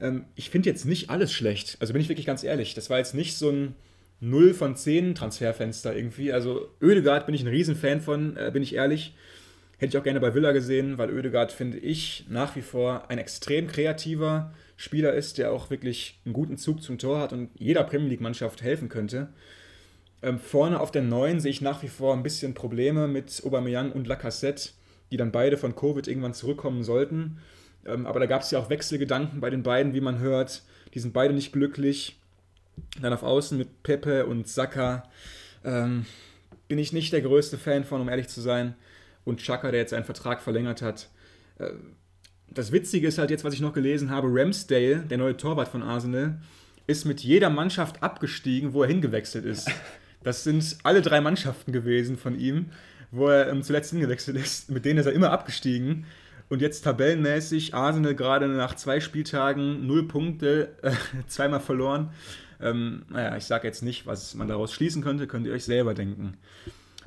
[0.00, 1.76] Ähm, ich finde jetzt nicht alles schlecht.
[1.80, 2.74] Also bin ich wirklich ganz ehrlich.
[2.74, 3.74] Das war jetzt nicht so ein
[4.20, 6.32] 0 von 10 Transferfenster irgendwie.
[6.32, 9.14] Also Oedegaard bin ich ein Riesenfan von, äh, bin ich ehrlich.
[9.78, 13.18] Hätte ich auch gerne bei Villa gesehen, weil Oedegaard, finde ich, nach wie vor ein
[13.18, 17.84] extrem kreativer Spieler ist, der auch wirklich einen guten Zug zum Tor hat und jeder
[17.84, 19.28] Premier League-Mannschaft helfen könnte.
[20.22, 23.92] Ähm, vorne auf der 9 sehe ich nach wie vor ein bisschen Probleme mit Aubameyang
[23.92, 24.70] und Lacassette,
[25.10, 27.38] die dann beide von Covid irgendwann zurückkommen sollten.
[27.86, 30.62] Ähm, aber da gab es ja auch Wechselgedanken bei den beiden, wie man hört.
[30.94, 32.18] Die sind beide nicht glücklich.
[33.00, 35.04] Dann auf Außen mit Pepe und Saka.
[35.64, 36.06] Ähm,
[36.68, 38.74] bin ich nicht der größte Fan von, um ehrlich zu sein.
[39.24, 41.08] Und Chaka, der jetzt seinen Vertrag verlängert hat.
[41.58, 41.70] Äh,
[42.48, 45.82] das Witzige ist halt jetzt, was ich noch gelesen habe, Ramsdale, der neue Torwart von
[45.82, 46.40] Arsenal,
[46.86, 49.70] ist mit jeder Mannschaft abgestiegen, wo er hingewechselt ist.
[50.22, 52.70] Das sind alle drei Mannschaften gewesen von ihm,
[53.10, 54.70] wo er ähm, zuletzt hingewechselt ist.
[54.70, 56.06] Mit denen ist er immer abgestiegen.
[56.48, 60.92] Und jetzt tabellenmäßig Arsenal gerade nach zwei Spieltagen null Punkte, äh,
[61.26, 62.10] zweimal verloren.
[62.60, 65.94] Ähm, naja, ich sage jetzt nicht, was man daraus schließen könnte, könnt ihr euch selber
[65.94, 66.36] denken.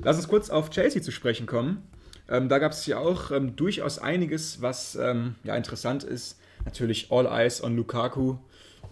[0.00, 1.82] Lass uns kurz auf Chelsea zu sprechen kommen.
[2.28, 6.38] Ähm, da gab es ja auch ähm, durchaus einiges, was ähm, ja, interessant ist.
[6.64, 8.36] Natürlich All Eyes on Lukaku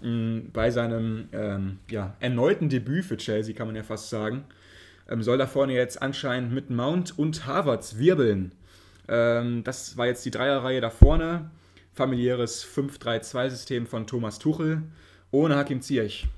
[0.00, 4.44] mh, mm, bei seinem ähm, ja, erneuten Debüt für Chelsea, kann man ja fast sagen.
[5.08, 8.52] Ähm, soll da vorne jetzt anscheinend mit Mount und Harvards wirbeln.
[9.08, 11.50] Ähm, das war jetzt die Dreierreihe da vorne.
[11.92, 14.82] Familiäres 5-3-2-System von Thomas Tuchel
[15.30, 16.28] ohne Hakim Ziyech.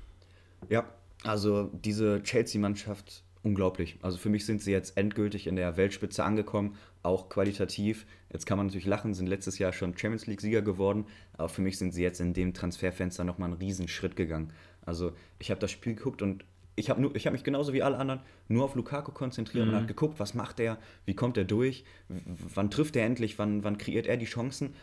[0.69, 0.85] Ja,
[1.23, 3.97] also diese Chelsea-Mannschaft unglaublich.
[4.01, 8.05] Also für mich sind sie jetzt endgültig in der Weltspitze angekommen, auch qualitativ.
[8.31, 11.77] Jetzt kann man natürlich lachen, sind letztes Jahr schon Champions League-Sieger geworden, aber für mich
[11.77, 14.51] sind sie jetzt in dem Transferfenster nochmal einen riesen Schritt gegangen.
[14.85, 16.43] Also ich habe das Spiel geguckt und
[16.79, 19.71] ich habe hab mich genauso wie alle anderen nur auf Lukaku konzentriert mhm.
[19.71, 23.63] und habe geguckt, was macht er, wie kommt er durch, wann trifft er endlich, wann,
[23.63, 24.73] wann kreiert er die Chancen.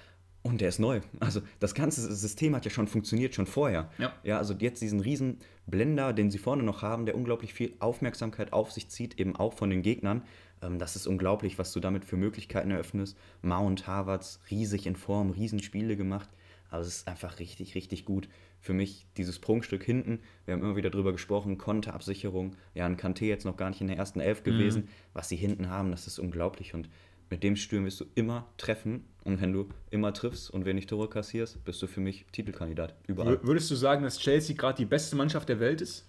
[0.42, 1.00] Und der ist neu.
[1.18, 3.90] Also das ganze System hat ja schon funktioniert, schon vorher.
[3.98, 4.12] Ja.
[4.22, 8.52] ja, also jetzt diesen riesen Blender, den sie vorne noch haben, der unglaublich viel Aufmerksamkeit
[8.52, 10.22] auf sich zieht, eben auch von den Gegnern.
[10.62, 13.18] Ähm, das ist unglaublich, was du damit für Möglichkeiten eröffnest.
[13.42, 16.28] Mount, Harvards, riesig in Form, Riesenspiele gemacht.
[16.70, 18.28] Aber es ist einfach richtig, richtig gut.
[18.60, 22.56] Für mich dieses Prunkstück hinten, wir haben immer wieder drüber gesprochen, Konterabsicherung.
[22.74, 24.82] Ja, ein Kanté jetzt noch gar nicht in der ersten Elf gewesen.
[24.82, 24.88] Mhm.
[25.12, 26.74] Was sie hinten haben, das ist unglaublich.
[26.74, 26.88] Und
[27.30, 29.04] mit dem Sturm wirst du immer treffen.
[29.24, 32.94] Und wenn du immer triffst und wenig Tore kassierst, bist du für mich Titelkandidat.
[33.06, 33.40] Überall.
[33.42, 36.08] Würdest du sagen, dass Chelsea gerade die beste Mannschaft der Welt ist?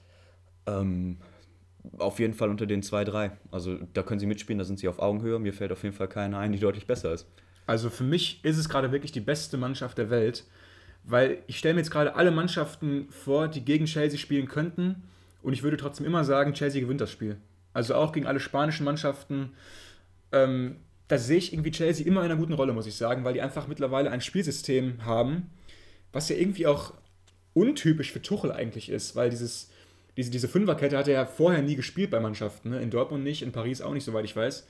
[0.67, 1.17] Ähm,
[1.97, 3.31] auf jeden Fall unter den zwei, drei.
[3.51, 5.39] Also da können sie mitspielen, da sind sie auf Augenhöhe.
[5.39, 7.27] Mir fällt auf jeden Fall keiner ein, die deutlich besser ist.
[7.67, 10.45] Also für mich ist es gerade wirklich die beste Mannschaft der Welt,
[11.03, 15.03] weil ich stelle mir jetzt gerade alle Mannschaften vor, die gegen Chelsea spielen könnten.
[15.43, 17.37] Und ich würde trotzdem immer sagen, Chelsea gewinnt das Spiel.
[17.73, 19.51] Also auch gegen alle spanischen Mannschaften.
[20.31, 20.77] Ähm,
[21.07, 23.41] da sehe ich irgendwie Chelsea immer in einer guten Rolle, muss ich sagen, weil die
[23.41, 25.49] einfach mittlerweile ein Spielsystem haben,
[26.11, 26.93] was ja irgendwie auch
[27.53, 29.69] untypisch für Tuchel eigentlich ist, weil dieses,
[30.15, 32.81] diese, diese Fünferkette hat er ja vorher nie gespielt bei Mannschaften, ne?
[32.81, 34.65] in Dortmund nicht, in Paris auch nicht, soweit ich weiß.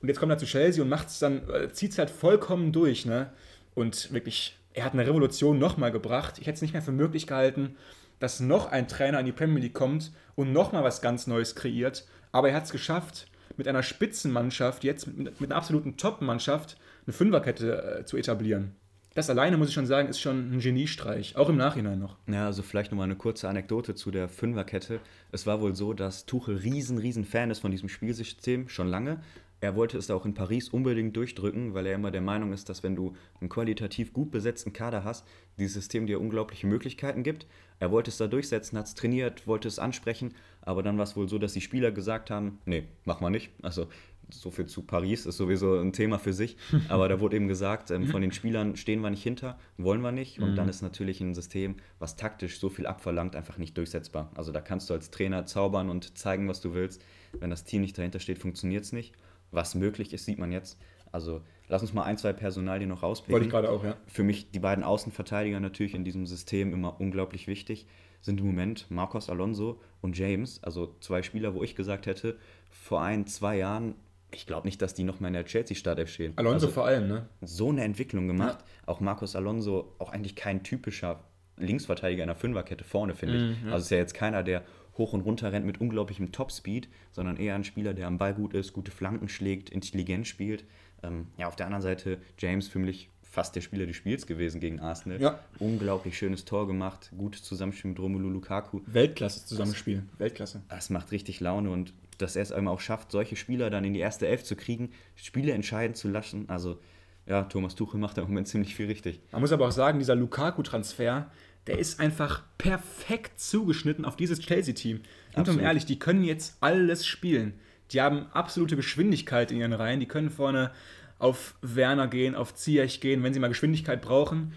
[0.00, 2.72] Und jetzt kommt er zu Chelsea und macht es dann, äh, zieht es halt vollkommen
[2.72, 3.30] durch, ne?
[3.74, 6.38] Und wirklich, er hat eine Revolution nochmal gebracht.
[6.38, 7.76] Ich hätte es nicht mehr für möglich gehalten,
[8.18, 12.06] dass noch ein Trainer in die Premier League kommt und nochmal was ganz Neues kreiert.
[12.32, 17.12] Aber er hat es geschafft mit einer Spitzenmannschaft, jetzt mit, mit einer absoluten Top-Mannschaft, eine
[17.12, 18.74] Fünferkette äh, zu etablieren.
[19.14, 22.18] Das alleine, muss ich schon sagen, ist schon ein Geniestreich, auch im Nachhinein noch.
[22.28, 25.00] Ja, also vielleicht nochmal eine kurze Anekdote zu der Fünferkette.
[25.32, 29.22] Es war wohl so, dass Tuchel riesen, riesen Fan ist von diesem Spielsystem, schon lange.
[29.60, 32.82] Er wollte es auch in Paris unbedingt durchdrücken, weil er immer der Meinung ist, dass
[32.82, 35.26] wenn du einen qualitativ gut besetzten Kader hast,
[35.58, 37.46] dieses System dir unglaubliche Möglichkeiten gibt.
[37.78, 41.16] Er wollte es da durchsetzen, hat es trainiert, wollte es ansprechen, aber dann war es
[41.16, 43.50] wohl so, dass die Spieler gesagt haben, nee, mach mal nicht.
[43.62, 43.88] Also
[44.28, 46.56] so viel zu Paris ist sowieso ein Thema für sich,
[46.88, 50.12] aber da wurde eben gesagt, ähm, von den Spielern stehen wir nicht hinter, wollen wir
[50.12, 50.56] nicht und mhm.
[50.56, 54.30] dann ist natürlich ein System, was taktisch so viel abverlangt, einfach nicht durchsetzbar.
[54.34, 57.02] Also da kannst du als Trainer zaubern und zeigen, was du willst.
[57.38, 59.14] Wenn das Team nicht dahinter steht, funktioniert es nicht
[59.50, 60.78] was möglich ist, sieht man jetzt.
[61.12, 63.32] Also lass uns mal ein, zwei Personalien noch rauspicken.
[63.32, 63.96] Wollte ich gerade auch, ja.
[64.06, 67.86] Für mich die beiden Außenverteidiger natürlich in diesem System immer unglaublich wichtig
[68.20, 72.36] sind im Moment Marcos Alonso und James, also zwei Spieler, wo ich gesagt hätte,
[72.70, 73.94] vor ein, zwei Jahren,
[74.32, 76.32] ich glaube nicht, dass die noch mal in der Chelsea-Startelf stehen.
[76.36, 77.28] Alonso also, vor allem, ne?
[77.40, 78.58] So eine Entwicklung gemacht.
[78.60, 78.88] Ja.
[78.88, 81.20] Auch Marcos Alonso, auch eigentlich kein typischer
[81.56, 83.62] Linksverteidiger in der Fünferkette vorne, finde ich.
[83.62, 84.62] Mhm, Also ist ja jetzt keiner, der
[84.98, 88.54] hoch und runter rennt mit unglaublichem Topspeed, sondern eher ein Spieler, der am Ball gut
[88.54, 90.64] ist, gute Flanken schlägt, intelligent spielt.
[91.02, 94.60] Ähm, ja, auf der anderen Seite James für mich fast der Spieler des Spiels gewesen
[94.60, 95.20] gegen Arsenal.
[95.20, 95.38] Ja.
[95.58, 98.80] Unglaublich schönes Tor gemacht, gutes Zusammenspiel mit Romelu Lukaku.
[98.86, 100.62] Weltklasse Zusammenspiel, Weltklasse.
[100.68, 103.92] Das macht richtig Laune und dass er es einmal auch schafft, solche Spieler dann in
[103.92, 106.48] die erste Elf zu kriegen, Spiele entscheiden zu lassen.
[106.48, 106.78] Also
[107.26, 109.20] ja, Thomas Tuchel macht im Moment ziemlich viel richtig.
[109.32, 111.30] Man muss aber auch sagen, dieser Lukaku-Transfer,
[111.66, 115.00] der ist einfach perfekt zugeschnitten auf dieses Chelsea-Team.
[115.34, 117.54] Und um ehrlich, die können jetzt alles spielen.
[117.92, 120.00] Die haben absolute Geschwindigkeit in ihren Reihen.
[120.00, 120.72] Die können vorne
[121.18, 124.52] auf Werner gehen, auf Ziyech gehen, wenn sie mal Geschwindigkeit brauchen.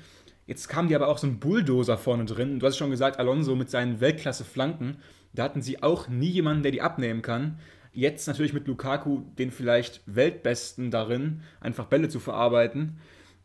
[0.46, 2.60] Jetzt kam die aber auch so ein Bulldozer vorne drin.
[2.60, 4.98] Du hast schon gesagt, Alonso mit seinen Weltklasse-Flanken.
[5.34, 7.60] Da hatten sie auch nie jemanden, der die abnehmen kann.
[7.94, 12.98] Jetzt natürlich mit Lukaku den vielleicht Weltbesten darin, einfach Bälle zu verarbeiten.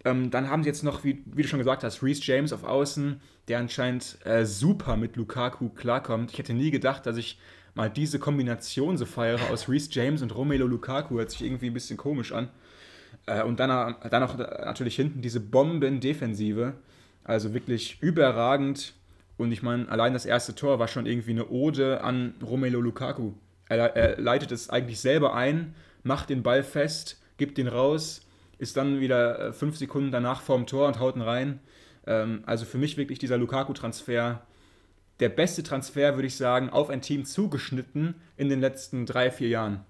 [0.05, 2.65] Ähm, dann haben sie jetzt noch, wie, wie du schon gesagt hast, Reese James auf
[2.65, 6.33] Außen, der anscheinend äh, super mit Lukaku klarkommt.
[6.33, 7.39] Ich hätte nie gedacht, dass ich
[7.75, 11.17] mal diese Kombination so feiere aus Reese James und Romelu Lukaku.
[11.17, 12.49] Hört sich irgendwie ein bisschen komisch an.
[13.27, 16.75] Äh, und dann, dann auch natürlich hinten diese Bomben-Defensive.
[17.25, 18.93] Also wirklich überragend.
[19.39, 23.33] Und ich meine, allein das erste Tor war schon irgendwie eine Ode an Romelu Lukaku.
[23.69, 28.21] Er, er leitet es eigentlich selber ein, macht den Ball fest, gibt den raus,
[28.59, 31.61] ist dann wieder äh, fünf Sekunden danach vorm Tor und haut ihn rein.
[32.07, 34.43] Ähm, also für mich wirklich dieser Lukaku-Transfer
[35.21, 39.49] der beste Transfer, würde ich sagen, auf ein Team zugeschnitten in den letzten drei, vier
[39.49, 39.81] Jahren.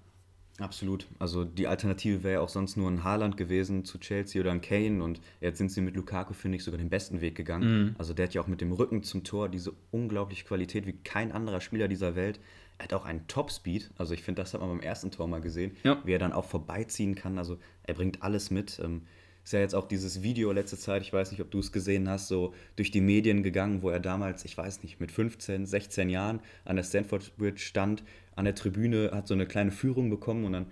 [0.59, 1.07] Absolut.
[1.19, 4.61] Also die Alternative wäre ja auch sonst nur ein Haaland gewesen zu Chelsea oder ein
[4.61, 7.87] Kane und jetzt sind sie mit Lukaku, finde ich, sogar den besten Weg gegangen.
[7.87, 7.95] Mhm.
[7.97, 11.33] Also der hat ja auch mit dem Rücken zum Tor diese unglaubliche Qualität wie kein
[11.33, 12.39] anderer Spieler dieser Welt.
[12.77, 13.91] Er hat auch einen Top-Speed.
[13.97, 16.01] Also ich finde, das hat man beim ersten Tor mal gesehen, ja.
[16.03, 17.37] wie er dann auch vorbeiziehen kann.
[17.37, 18.79] Also er bringt alles mit.
[18.83, 19.03] Ähm,
[19.45, 22.09] ist ja jetzt auch dieses Video letzte Zeit, ich weiß nicht, ob du es gesehen
[22.09, 26.09] hast, so durch die Medien gegangen, wo er damals, ich weiß nicht, mit 15, 16
[26.09, 28.03] Jahren an der Stanford Bridge stand,
[28.35, 30.65] an der Tribüne, hat so eine kleine Führung bekommen und dann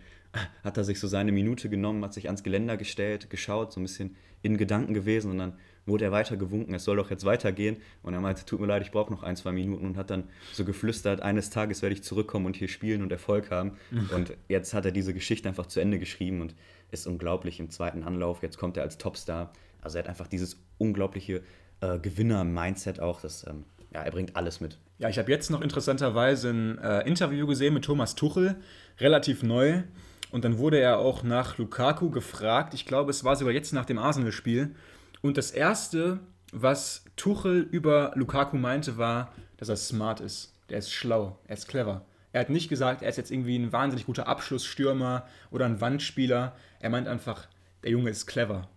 [0.64, 3.84] hat er sich so seine Minute genommen, hat sich ans Geländer gestellt, geschaut, so ein
[3.84, 5.54] bisschen in Gedanken gewesen und dann
[5.86, 7.78] wurde er weiter gewunken, es soll doch jetzt weitergehen.
[8.02, 10.26] Und er meinte, tut mir leid, ich brauche noch ein, zwei Minuten und hat dann
[10.54, 13.78] so geflüstert, eines Tages werde ich zurückkommen und hier spielen und Erfolg haben.
[14.14, 16.56] Und jetzt hat er diese Geschichte einfach zu Ende geschrieben und
[16.92, 18.44] ist unglaublich im zweiten Anlauf.
[18.44, 19.52] Jetzt kommt er als Topstar.
[19.82, 21.42] Also er hat einfach dieses unglaubliche
[21.82, 23.22] äh, Gewinner-Mindset auch.
[23.22, 24.78] Das, ähm, ja, er bringt alles mit.
[25.00, 28.56] Ja, ich habe jetzt noch interessanterweise ein äh, Interview gesehen mit Thomas Tuchel,
[29.00, 29.84] relativ neu.
[30.32, 32.74] Und dann wurde er auch nach Lukaku gefragt.
[32.74, 34.74] Ich glaube, es war sogar jetzt nach dem Arsenal-Spiel.
[35.24, 36.20] Und das Erste,
[36.52, 40.54] was Tuchel über Lukaku meinte, war, dass er smart ist.
[40.68, 42.06] Der ist schlau, er ist clever.
[42.34, 46.58] Er hat nicht gesagt, er ist jetzt irgendwie ein wahnsinnig guter Abschlussstürmer oder ein Wandspieler.
[46.82, 47.48] Er meint einfach,
[47.84, 48.68] der Junge ist clever.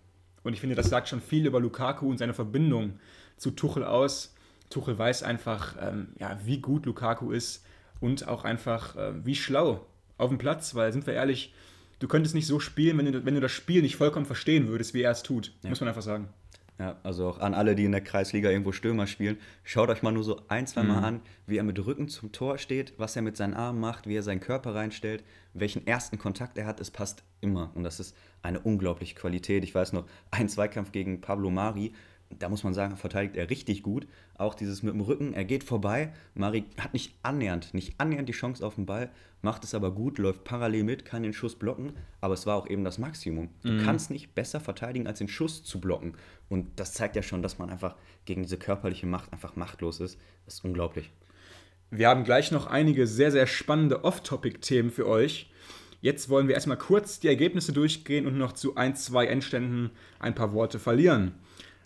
[0.44, 3.00] Und ich finde, das sagt schon viel über Lukaku und seine Verbindung
[3.37, 4.32] zu Tuchel aus.
[4.70, 7.64] Tuchel weiß einfach, ähm, ja, wie gut Lukaku ist
[7.98, 9.85] und auch einfach, äh, wie schlau
[10.16, 11.52] auf dem Platz, weil, sind wir ehrlich,
[11.98, 14.94] du könntest nicht so spielen, wenn du, wenn du das Spiel nicht vollkommen verstehen würdest,
[14.94, 15.52] wie er es tut.
[15.62, 15.70] Ja.
[15.70, 16.28] Muss man einfach sagen.
[16.78, 20.12] Ja, also auch an alle, die in der Kreisliga irgendwo Stürmer spielen, schaut euch mal
[20.12, 21.04] nur so ein, zwei Mal mhm.
[21.04, 24.14] an, wie er mit Rücken zum Tor steht, was er mit seinen Armen macht, wie
[24.14, 26.78] er seinen Körper reinstellt, welchen ersten Kontakt er hat.
[26.80, 29.64] Es passt immer und das ist eine unglaubliche Qualität.
[29.64, 31.94] Ich weiß noch, ein Zweikampf gegen Pablo Mari,
[32.38, 34.06] da muss man sagen, verteidigt er richtig gut.
[34.37, 36.12] Auch dieses mit dem Rücken, er geht vorbei.
[36.35, 39.11] Mari hat nicht annähernd, nicht annähernd die Chance auf den Ball,
[39.46, 42.68] macht es aber gut, läuft parallel mit, kann den Schuss blocken, aber es war auch
[42.68, 43.48] eben das Maximum.
[43.62, 43.85] Du mhm.
[43.85, 46.14] kannst nicht besser verteidigen, als den Schuss zu blocken.
[46.48, 50.18] Und das zeigt ja schon, dass man einfach gegen diese körperliche Macht einfach machtlos ist.
[50.44, 51.12] Das ist unglaublich.
[51.90, 55.48] Wir haben gleich noch einige sehr, sehr spannende Off-Topic-Themen für euch.
[56.00, 60.35] Jetzt wollen wir erstmal kurz die Ergebnisse durchgehen und noch zu ein, zwei Endständen ein
[60.35, 61.35] paar Worte verlieren.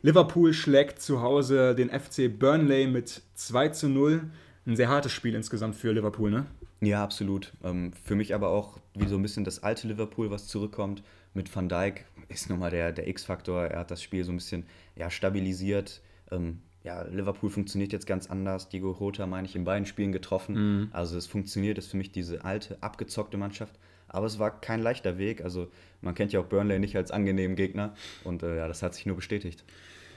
[0.01, 4.23] Liverpool schlägt zu Hause den FC Burnley mit 2 zu 0.
[4.65, 6.47] Ein sehr hartes Spiel insgesamt für Liverpool, ne?
[6.81, 7.53] Ja, absolut.
[7.63, 11.03] Ähm, für mich aber auch wie so ein bisschen das alte Liverpool, was zurückkommt.
[11.35, 13.67] Mit Van Dijk ist nochmal der, der X-Faktor.
[13.67, 14.65] Er hat das Spiel so ein bisschen
[14.97, 16.01] ja, stabilisiert.
[16.31, 18.71] Ähm, ja, Liverpool funktioniert jetzt ganz anders.
[18.71, 20.55] Diego Rota, meine ich, in beiden Spielen getroffen.
[20.55, 20.89] Mhm.
[20.93, 23.79] Also es funktioniert, ist für mich diese alte, abgezockte Mannschaft.
[24.09, 25.45] Aber es war kein leichter Weg.
[25.45, 27.95] Also man kennt ja auch Burnley nicht als angenehmen Gegner.
[28.25, 29.65] Und äh, ja, das hat sich nur bestätigt.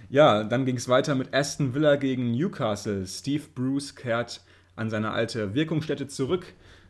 [0.10, 3.06] Ja, dann ging es weiter mit Aston Villa gegen Newcastle.
[3.06, 4.42] Steve Bruce kehrt
[4.76, 6.46] an seine alte Wirkungsstätte zurück.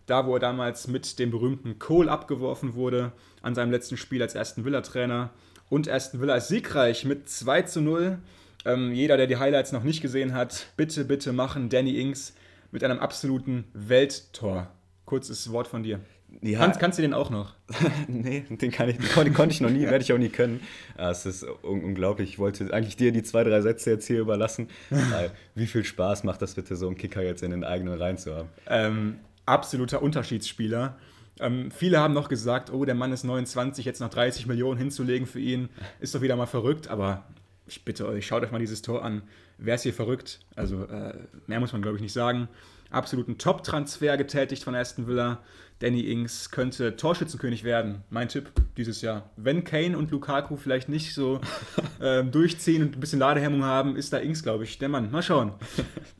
[0.05, 4.35] Da, wo er damals mit dem berühmten Cole abgeworfen wurde, an seinem letzten Spiel als
[4.35, 5.29] Aston Villa-Trainer.
[5.69, 8.19] Und Aston Villa ist siegreich mit 2 zu 0.
[8.65, 12.33] Ähm, jeder, der die Highlights noch nicht gesehen hat, bitte, bitte machen Danny Ings
[12.71, 14.67] mit einem absoluten Welttor.
[15.05, 15.99] Kurzes Wort von dir.
[16.41, 16.59] Ja.
[16.59, 17.53] Kannst, kannst du den auch noch?
[18.07, 20.61] nee, den, kann ich, den konnte ich noch nie, werde ich auch nie können.
[20.97, 22.29] Es ist un unglaublich.
[22.29, 24.67] Ich wollte eigentlich dir die zwei, drei Sätze jetzt hier überlassen.
[25.55, 28.35] Wie viel Spaß macht das bitte, so einen Kicker jetzt in den eigenen Reihen zu
[28.35, 28.49] haben?
[28.67, 30.97] Ähm, absoluter Unterschiedsspieler.
[31.39, 35.27] Ähm, viele haben noch gesagt, oh, der Mann ist 29, jetzt noch 30 Millionen hinzulegen
[35.27, 35.69] für ihn,
[35.99, 36.87] ist doch wieder mal verrückt.
[36.89, 37.23] Aber
[37.67, 39.23] ich bitte euch, schaut euch mal dieses Tor an.
[39.57, 40.39] Wer ist hier verrückt?
[40.55, 41.15] Also äh,
[41.47, 42.47] mehr muss man, glaube ich, nicht sagen.
[42.93, 45.39] Absoluten Top-Transfer getätigt von Aston Villa.
[45.79, 48.03] Danny Ings könnte Torschützenkönig werden.
[48.09, 49.29] Mein Tipp dieses Jahr.
[49.35, 51.41] Wenn Kane und Lukaku vielleicht nicht so
[52.01, 55.11] ähm, durchziehen und ein bisschen Ladehemmung haben, ist da Ings, glaube ich, der Mann.
[55.11, 55.53] Mal schauen.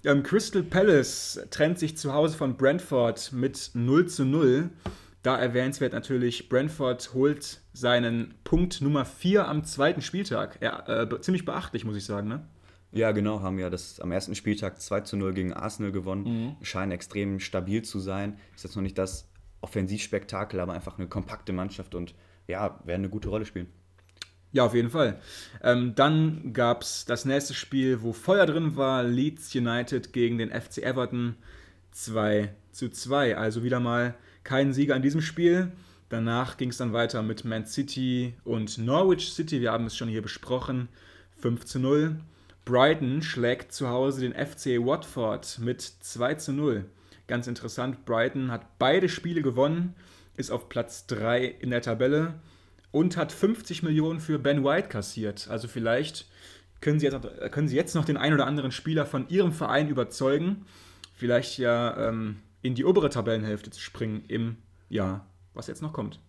[0.05, 4.69] Ähm, Crystal Palace trennt sich zu Hause von Brentford mit 0 zu 0.
[5.21, 10.59] Da erwähnenswert natürlich, Brentford holt seinen Punkt Nummer 4 am zweiten Spieltag.
[10.61, 12.45] Ja, äh, ziemlich beachtlich, muss ich sagen, ne?
[12.93, 16.23] Ja, genau, haben ja das am ersten Spieltag 2 zu 0 gegen Arsenal gewonnen.
[16.23, 16.55] Mhm.
[16.63, 18.37] Scheinen extrem stabil zu sein.
[18.55, 19.27] Ist jetzt noch nicht das
[19.61, 22.13] Offensivspektakel, aber einfach eine kompakte Mannschaft und
[22.47, 23.67] ja, werden eine gute Rolle spielen.
[24.51, 25.19] Ja, auf jeden Fall.
[25.63, 30.51] Ähm, dann gab es das nächste Spiel, wo Feuer drin war: Leeds United gegen den
[30.51, 31.35] FC Everton
[31.91, 33.35] 2 zu 2.
[33.37, 35.71] Also wieder mal kein Sieger an diesem Spiel.
[36.09, 39.61] Danach ging es dann weiter mit Man City und Norwich City.
[39.61, 40.89] Wir haben es schon hier besprochen.
[41.37, 42.19] 5 zu 0.
[42.65, 46.85] Brighton schlägt zu Hause den FC Watford mit 2 zu 0.
[47.27, 49.95] Ganz interessant, Brighton hat beide Spiele gewonnen,
[50.37, 52.35] ist auf Platz 3 in der Tabelle
[52.91, 55.47] und hat 50 Millionen für Ben White kassiert.
[55.49, 56.27] Also vielleicht
[56.79, 59.89] können sie jetzt, können sie jetzt noch den einen oder anderen Spieler von ihrem Verein
[59.89, 60.65] überzeugen,
[61.15, 64.57] vielleicht ja ähm, in die obere Tabellenhälfte zu springen im
[64.89, 66.19] Jahr, was jetzt noch kommt.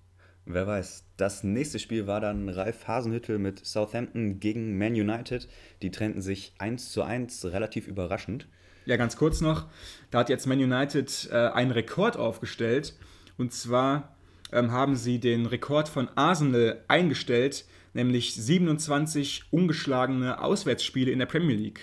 [0.47, 1.05] Wer weiß.
[1.17, 5.49] Das nächste Spiel war dann Ralf Hasenhüttel mit Southampton gegen Man United.
[5.81, 8.47] Die trennten sich 1 zu 1, relativ überraschend.
[8.85, 9.67] Ja, ganz kurz noch.
[10.11, 12.95] Da hat jetzt Man United äh, einen Rekord aufgestellt.
[13.39, 14.15] Und zwar
[14.53, 21.57] ähm, haben sie den Rekord von Arsenal eingestellt, nämlich 27 ungeschlagene Auswärtsspiele in der Premier
[21.57, 21.81] League.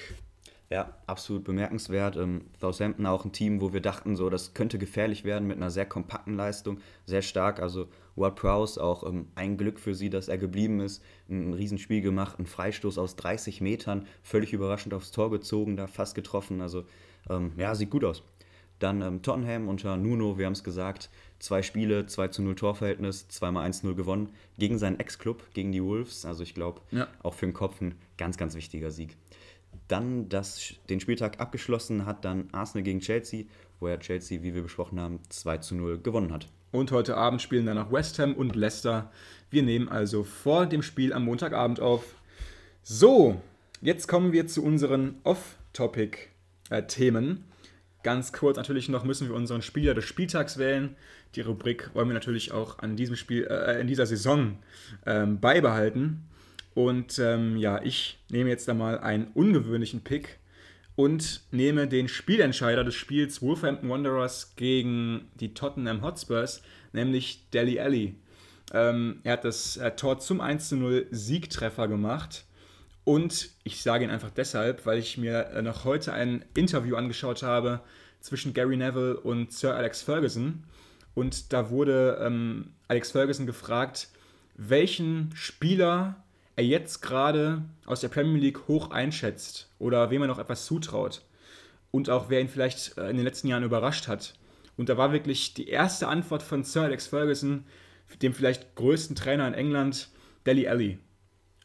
[0.72, 2.16] Ja, absolut bemerkenswert.
[2.16, 5.70] Ähm, Southampton auch ein Team, wo wir dachten, so das könnte gefährlich werden mit einer
[5.70, 7.60] sehr kompakten Leistung, sehr stark.
[7.60, 11.04] Also Ward Prowse auch ähm, ein Glück für sie, dass er geblieben ist.
[11.30, 15.88] Ein, ein Riesenspiel gemacht, ein Freistoß aus 30 Metern, völlig überraschend aufs Tor gezogen, da
[15.88, 16.62] fast getroffen.
[16.62, 16.86] Also
[17.30, 18.24] ähm, ja, sieht gut aus.
[18.80, 23.28] Dann ähm, Tottenham unter Nuno, wir haben es gesagt, zwei Spiele, 2 zu 0 Torverhältnis,
[23.28, 26.26] zweimal 1-0 gewonnen gegen seinen Ex-Club, gegen die Wolves.
[26.26, 27.10] Also ich glaube, ja.
[27.24, 29.18] auch für den Kopf ein ganz, ganz wichtiger Sieg
[29.92, 33.46] dann das, den Spieltag abgeschlossen hat dann Arsenal gegen Chelsea,
[33.80, 36.48] wo ja Chelsea, wie wir besprochen haben, 2 zu 0 gewonnen hat.
[36.72, 39.12] Und heute Abend spielen dann noch West Ham und Leicester.
[39.50, 42.16] Wir nehmen also vor dem Spiel am Montagabend auf.
[42.84, 43.42] So,
[43.82, 47.44] jetzt kommen wir zu unseren Off-Topic-Themen.
[48.04, 50.96] Ganz kurz natürlich noch müssen wir unseren Spieler des Spieltags wählen.
[51.36, 54.58] Die Rubrik wollen wir natürlich auch an diesem Spiel, äh, in dieser Saison
[55.06, 56.24] ähm, beibehalten.
[56.74, 60.40] Und ähm, ja, ich nehme jetzt da mal einen ungewöhnlichen Pick
[60.96, 66.62] und nehme den Spielentscheider des Spiels Wolverhampton Wanderers gegen die Tottenham Hotspurs,
[66.94, 68.16] nämlich Deli Alli.
[68.74, 72.46] Ähm, er hat das Tor zum 1-0 Siegtreffer gemacht.
[73.04, 77.42] Und ich sage ihn einfach deshalb, weil ich mir äh, noch heute ein Interview angeschaut
[77.42, 77.82] habe
[78.20, 80.64] zwischen Gary Neville und Sir Alex Ferguson.
[81.16, 84.10] Und da wurde ähm, Alex Ferguson gefragt,
[84.56, 86.24] welchen Spieler
[86.62, 91.24] er jetzt gerade aus der Premier League hoch einschätzt oder wem er noch etwas zutraut
[91.90, 94.36] und auch wer ihn vielleicht äh, in den letzten Jahren überrascht hat.
[94.78, 97.66] Und da war wirklich die erste Antwort von Sir Alex Ferguson,
[98.22, 100.10] dem vielleicht größten Trainer in England,
[100.46, 101.00] Deli Alli.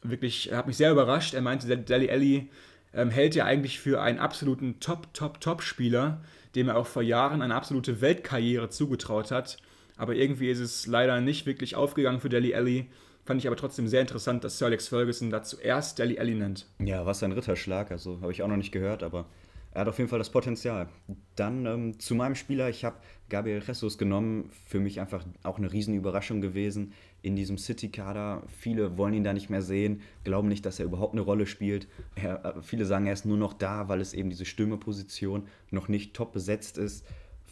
[0.03, 1.33] Wirklich, er hat mich sehr überrascht.
[1.33, 2.49] Er meinte, Deli Alli
[2.93, 6.21] ähm, hält ja eigentlich für einen absoluten Top, Top, Top-Spieler,
[6.55, 9.57] dem er auch vor Jahren eine absolute Weltkarriere zugetraut hat.
[9.95, 12.89] Aber irgendwie ist es leider nicht wirklich aufgegangen für Deli Alli.
[13.27, 16.65] Fand ich aber trotzdem sehr interessant, dass Sir Alex Ferguson da zuerst Deli Alli nennt.
[16.79, 19.25] Ja, was ein Ritterschlag, also habe ich auch noch nicht gehört, aber
[19.73, 20.87] er hat auf jeden Fall das Potenzial.
[21.35, 22.95] Dann ähm, zu meinem Spieler, ich habe
[23.27, 28.43] Gabriel Jesus genommen, für mich einfach auch eine Riesenüberraschung gewesen in diesem City-Kader.
[28.47, 31.89] Viele wollen ihn da nicht mehr sehen, glauben nicht, dass er überhaupt eine Rolle spielt.
[32.15, 35.89] Er, äh, viele sagen, er ist nur noch da, weil es eben diese Stürmerposition noch
[35.89, 37.05] nicht top besetzt ist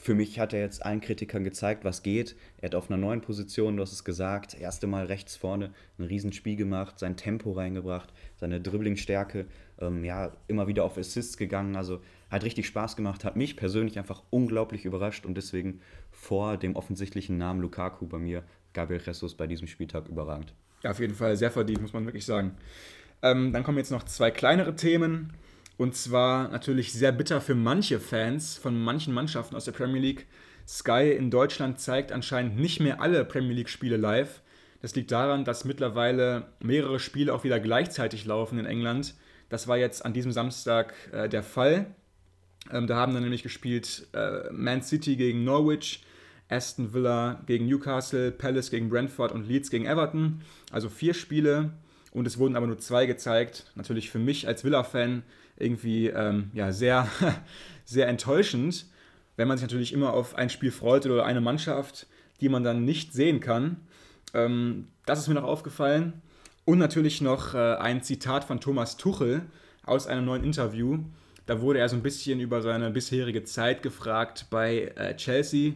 [0.06, 2.36] für mich hat er jetzt allen Kritikern gezeigt, was geht.
[2.62, 6.04] Er hat auf einer neuen Position, du hast es gesagt, erste Mal rechts vorne ein
[6.04, 9.48] Riesenspiel gemacht, sein Tempo reingebracht, seine Dribblingstärke,
[9.80, 11.76] ähm, ja, immer wieder auf Assists gegangen.
[11.76, 16.76] Also hat richtig Spaß gemacht, hat mich persönlich einfach unglaublich überrascht und deswegen vor dem
[16.76, 20.54] offensichtlichen Namen Lukaku bei mir Gabriel Jesus bei diesem Spieltag überragend.
[20.84, 22.52] Ja, auf jeden Fall sehr verdient, muss man wirklich sagen.
[23.24, 25.34] Ähm, dann kommen jetzt noch zwei kleinere Themen.
[25.78, 30.28] Und zwar natürlich sehr bitter für manche Fans von manchen Mannschaften aus der Premier League.
[30.68, 34.42] Sky in Deutschland zeigt anscheinend nicht mehr alle Premier League-Spiele live.
[34.82, 39.16] Das liegt daran, dass mittlerweile mehrere Spiele auch wieder gleichzeitig laufen in England.
[39.50, 41.88] Das war jetzt an diesem Samstag äh, der Fall.
[42.72, 46.04] Ähm, da haben dann nämlich gespielt äh, Man City gegen Norwich,
[46.50, 50.42] Aston Villa gegen Newcastle, Palace gegen Brentford und Leeds gegen Everton.
[50.72, 51.74] Also vier Spiele
[52.12, 53.72] und es wurden aber nur zwei gezeigt.
[53.76, 55.24] Natürlich für mich als Villa-Fan
[55.58, 57.08] irgendwie ähm, ja, sehr,
[57.86, 58.86] sehr enttäuschend,
[59.38, 62.08] wenn man sich natürlich immer auf ein Spiel freut oder eine Mannschaft,
[62.42, 63.78] die man dann nicht sehen kann.
[64.34, 66.22] Ähm, das ist mir noch aufgefallen.
[66.66, 69.44] Und natürlich noch äh, ein Zitat von Thomas Tuchel
[69.86, 71.00] aus einem neuen Interview.
[71.46, 75.74] Da wurde er so ein bisschen über seine bisherige Zeit gefragt bei äh, Chelsea.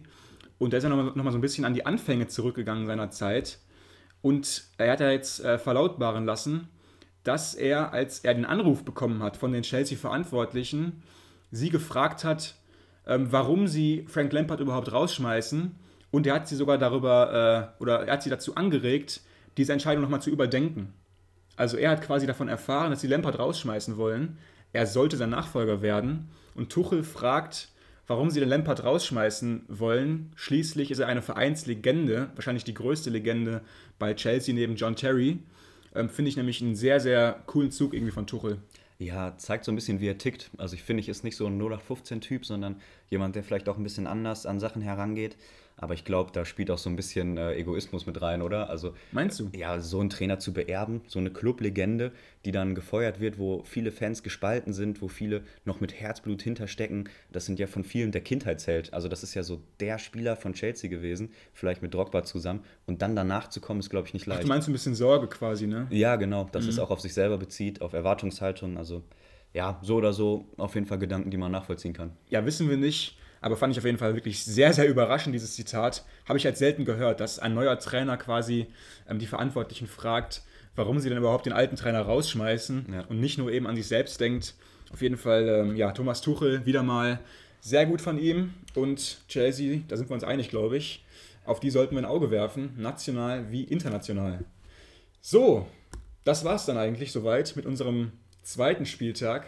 [0.58, 3.12] Und der ist ja nochmal noch mal so ein bisschen an die Anfänge zurückgegangen seiner
[3.12, 3.60] Zeit.
[4.22, 6.68] Und er hat ja jetzt äh, verlautbaren lassen,
[7.24, 11.04] dass er, als er den Anruf bekommen hat von den Chelsea-Verantwortlichen,
[11.52, 12.56] sie gefragt hat,
[13.06, 15.76] ähm, warum sie Frank Lampard überhaupt rausschmeißen.
[16.12, 19.22] Und er hat sie sogar darüber, äh, oder er hat sie dazu angeregt,
[19.58, 20.94] diese Entscheidung nochmal zu überdenken.
[21.56, 24.38] Also er hat quasi davon erfahren, dass sie Lampard rausschmeißen wollen.
[24.72, 26.30] Er sollte sein Nachfolger werden.
[26.56, 27.70] Und Tuchel fragt,
[28.08, 30.32] warum sie den Lampard rausschmeißen wollen.
[30.36, 33.62] Schließlich ist er eine Vereinslegende, wahrscheinlich die größte Legende
[34.00, 35.40] bei Chelsea neben John Terry.
[35.96, 38.60] Ähm, Finde ich nämlich einen sehr, sehr coolen Zug irgendwie von Tuchel.
[39.00, 40.52] Ja, zeigt so ein bisschen, wie er tickt.
[40.58, 43.84] Also ich finde, ich ist nicht so ein 0815-Typ, sondern jemand, der vielleicht auch ein
[43.84, 45.38] bisschen anders an Sachen herangeht.
[45.82, 48.70] Aber ich glaube, da spielt auch so ein bisschen äh, Egoismus mit rein, oder?
[48.70, 49.50] Also, Meinst du?
[49.56, 52.12] Ja, so einen Trainer zu beerben, so eine Clublegende,
[52.46, 57.08] die dann gefeuert wird, wo viele Fans gespalten sind, wo viele noch mit Herzblut hinterstecken.
[57.32, 58.94] Das sind ja von vielen der Kindheitsheld.
[58.94, 62.62] Also das ist ja so der Spieler von Chelsea gewesen, vielleicht mit Drogba zusammen.
[62.86, 64.40] Und dann danach zu kommen, ist, glaube ich, nicht leicht.
[64.40, 65.88] Ach, du meinst ein bisschen Sorge quasi, ne?
[65.92, 66.50] Ja, genau.
[66.52, 66.72] Dass mhm.
[66.72, 68.78] es auch auf sich selber bezieht, auf Erwartungshaltung.
[68.78, 69.04] Also
[69.54, 72.12] ja, so oder so auf jeden Fall Gedanken, die man nachvollziehen kann.
[72.30, 73.18] Ja, wissen wir nicht.
[73.42, 76.04] Aber fand ich auf jeden Fall wirklich sehr, sehr überraschend, dieses Zitat.
[76.28, 78.68] Habe ich halt selten gehört, dass ein neuer Trainer quasi
[79.08, 80.44] ähm, die Verantwortlichen fragt,
[80.76, 83.02] warum sie denn überhaupt den alten Trainer rausschmeißen ja.
[83.08, 84.56] und nicht nur eben an sich selbst denkt.
[84.92, 87.20] Auf jeden Fall, ähm, ja, Thomas Tuchel wieder mal
[87.62, 91.06] sehr gut von ihm und Chelsea, da sind wir uns einig, glaube ich.
[91.46, 94.46] Auf die sollten wir ein Auge werfen, national wie international.
[95.22, 95.68] So,
[96.24, 98.12] das war es dann eigentlich soweit mit unserem
[98.44, 99.48] zweiten Spieltag.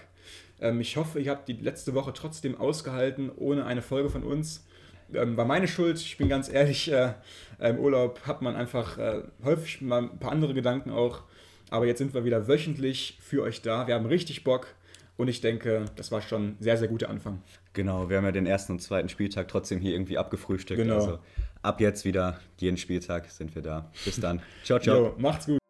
[0.61, 4.65] Ähm, ich hoffe, ihr habt die letzte Woche trotzdem ausgehalten, ohne eine Folge von uns.
[5.13, 7.13] Ähm, war meine Schuld, ich bin ganz ehrlich, äh,
[7.59, 11.23] im Urlaub hat man einfach äh, häufig mal ein paar andere Gedanken auch.
[11.69, 13.87] Aber jetzt sind wir wieder wöchentlich für euch da.
[13.87, 14.67] Wir haben richtig Bock.
[15.17, 17.43] Und ich denke, das war schon ein sehr, sehr guter Anfang.
[17.73, 20.81] Genau, wir haben ja den ersten und zweiten Spieltag trotzdem hier irgendwie abgefrühstückt.
[20.81, 20.95] Genau.
[20.95, 21.19] Also
[21.61, 23.91] ab jetzt wieder jeden Spieltag sind wir da.
[24.03, 24.41] Bis dann.
[24.63, 24.97] Ciao, ciao.
[24.97, 25.60] Jo, macht's gut.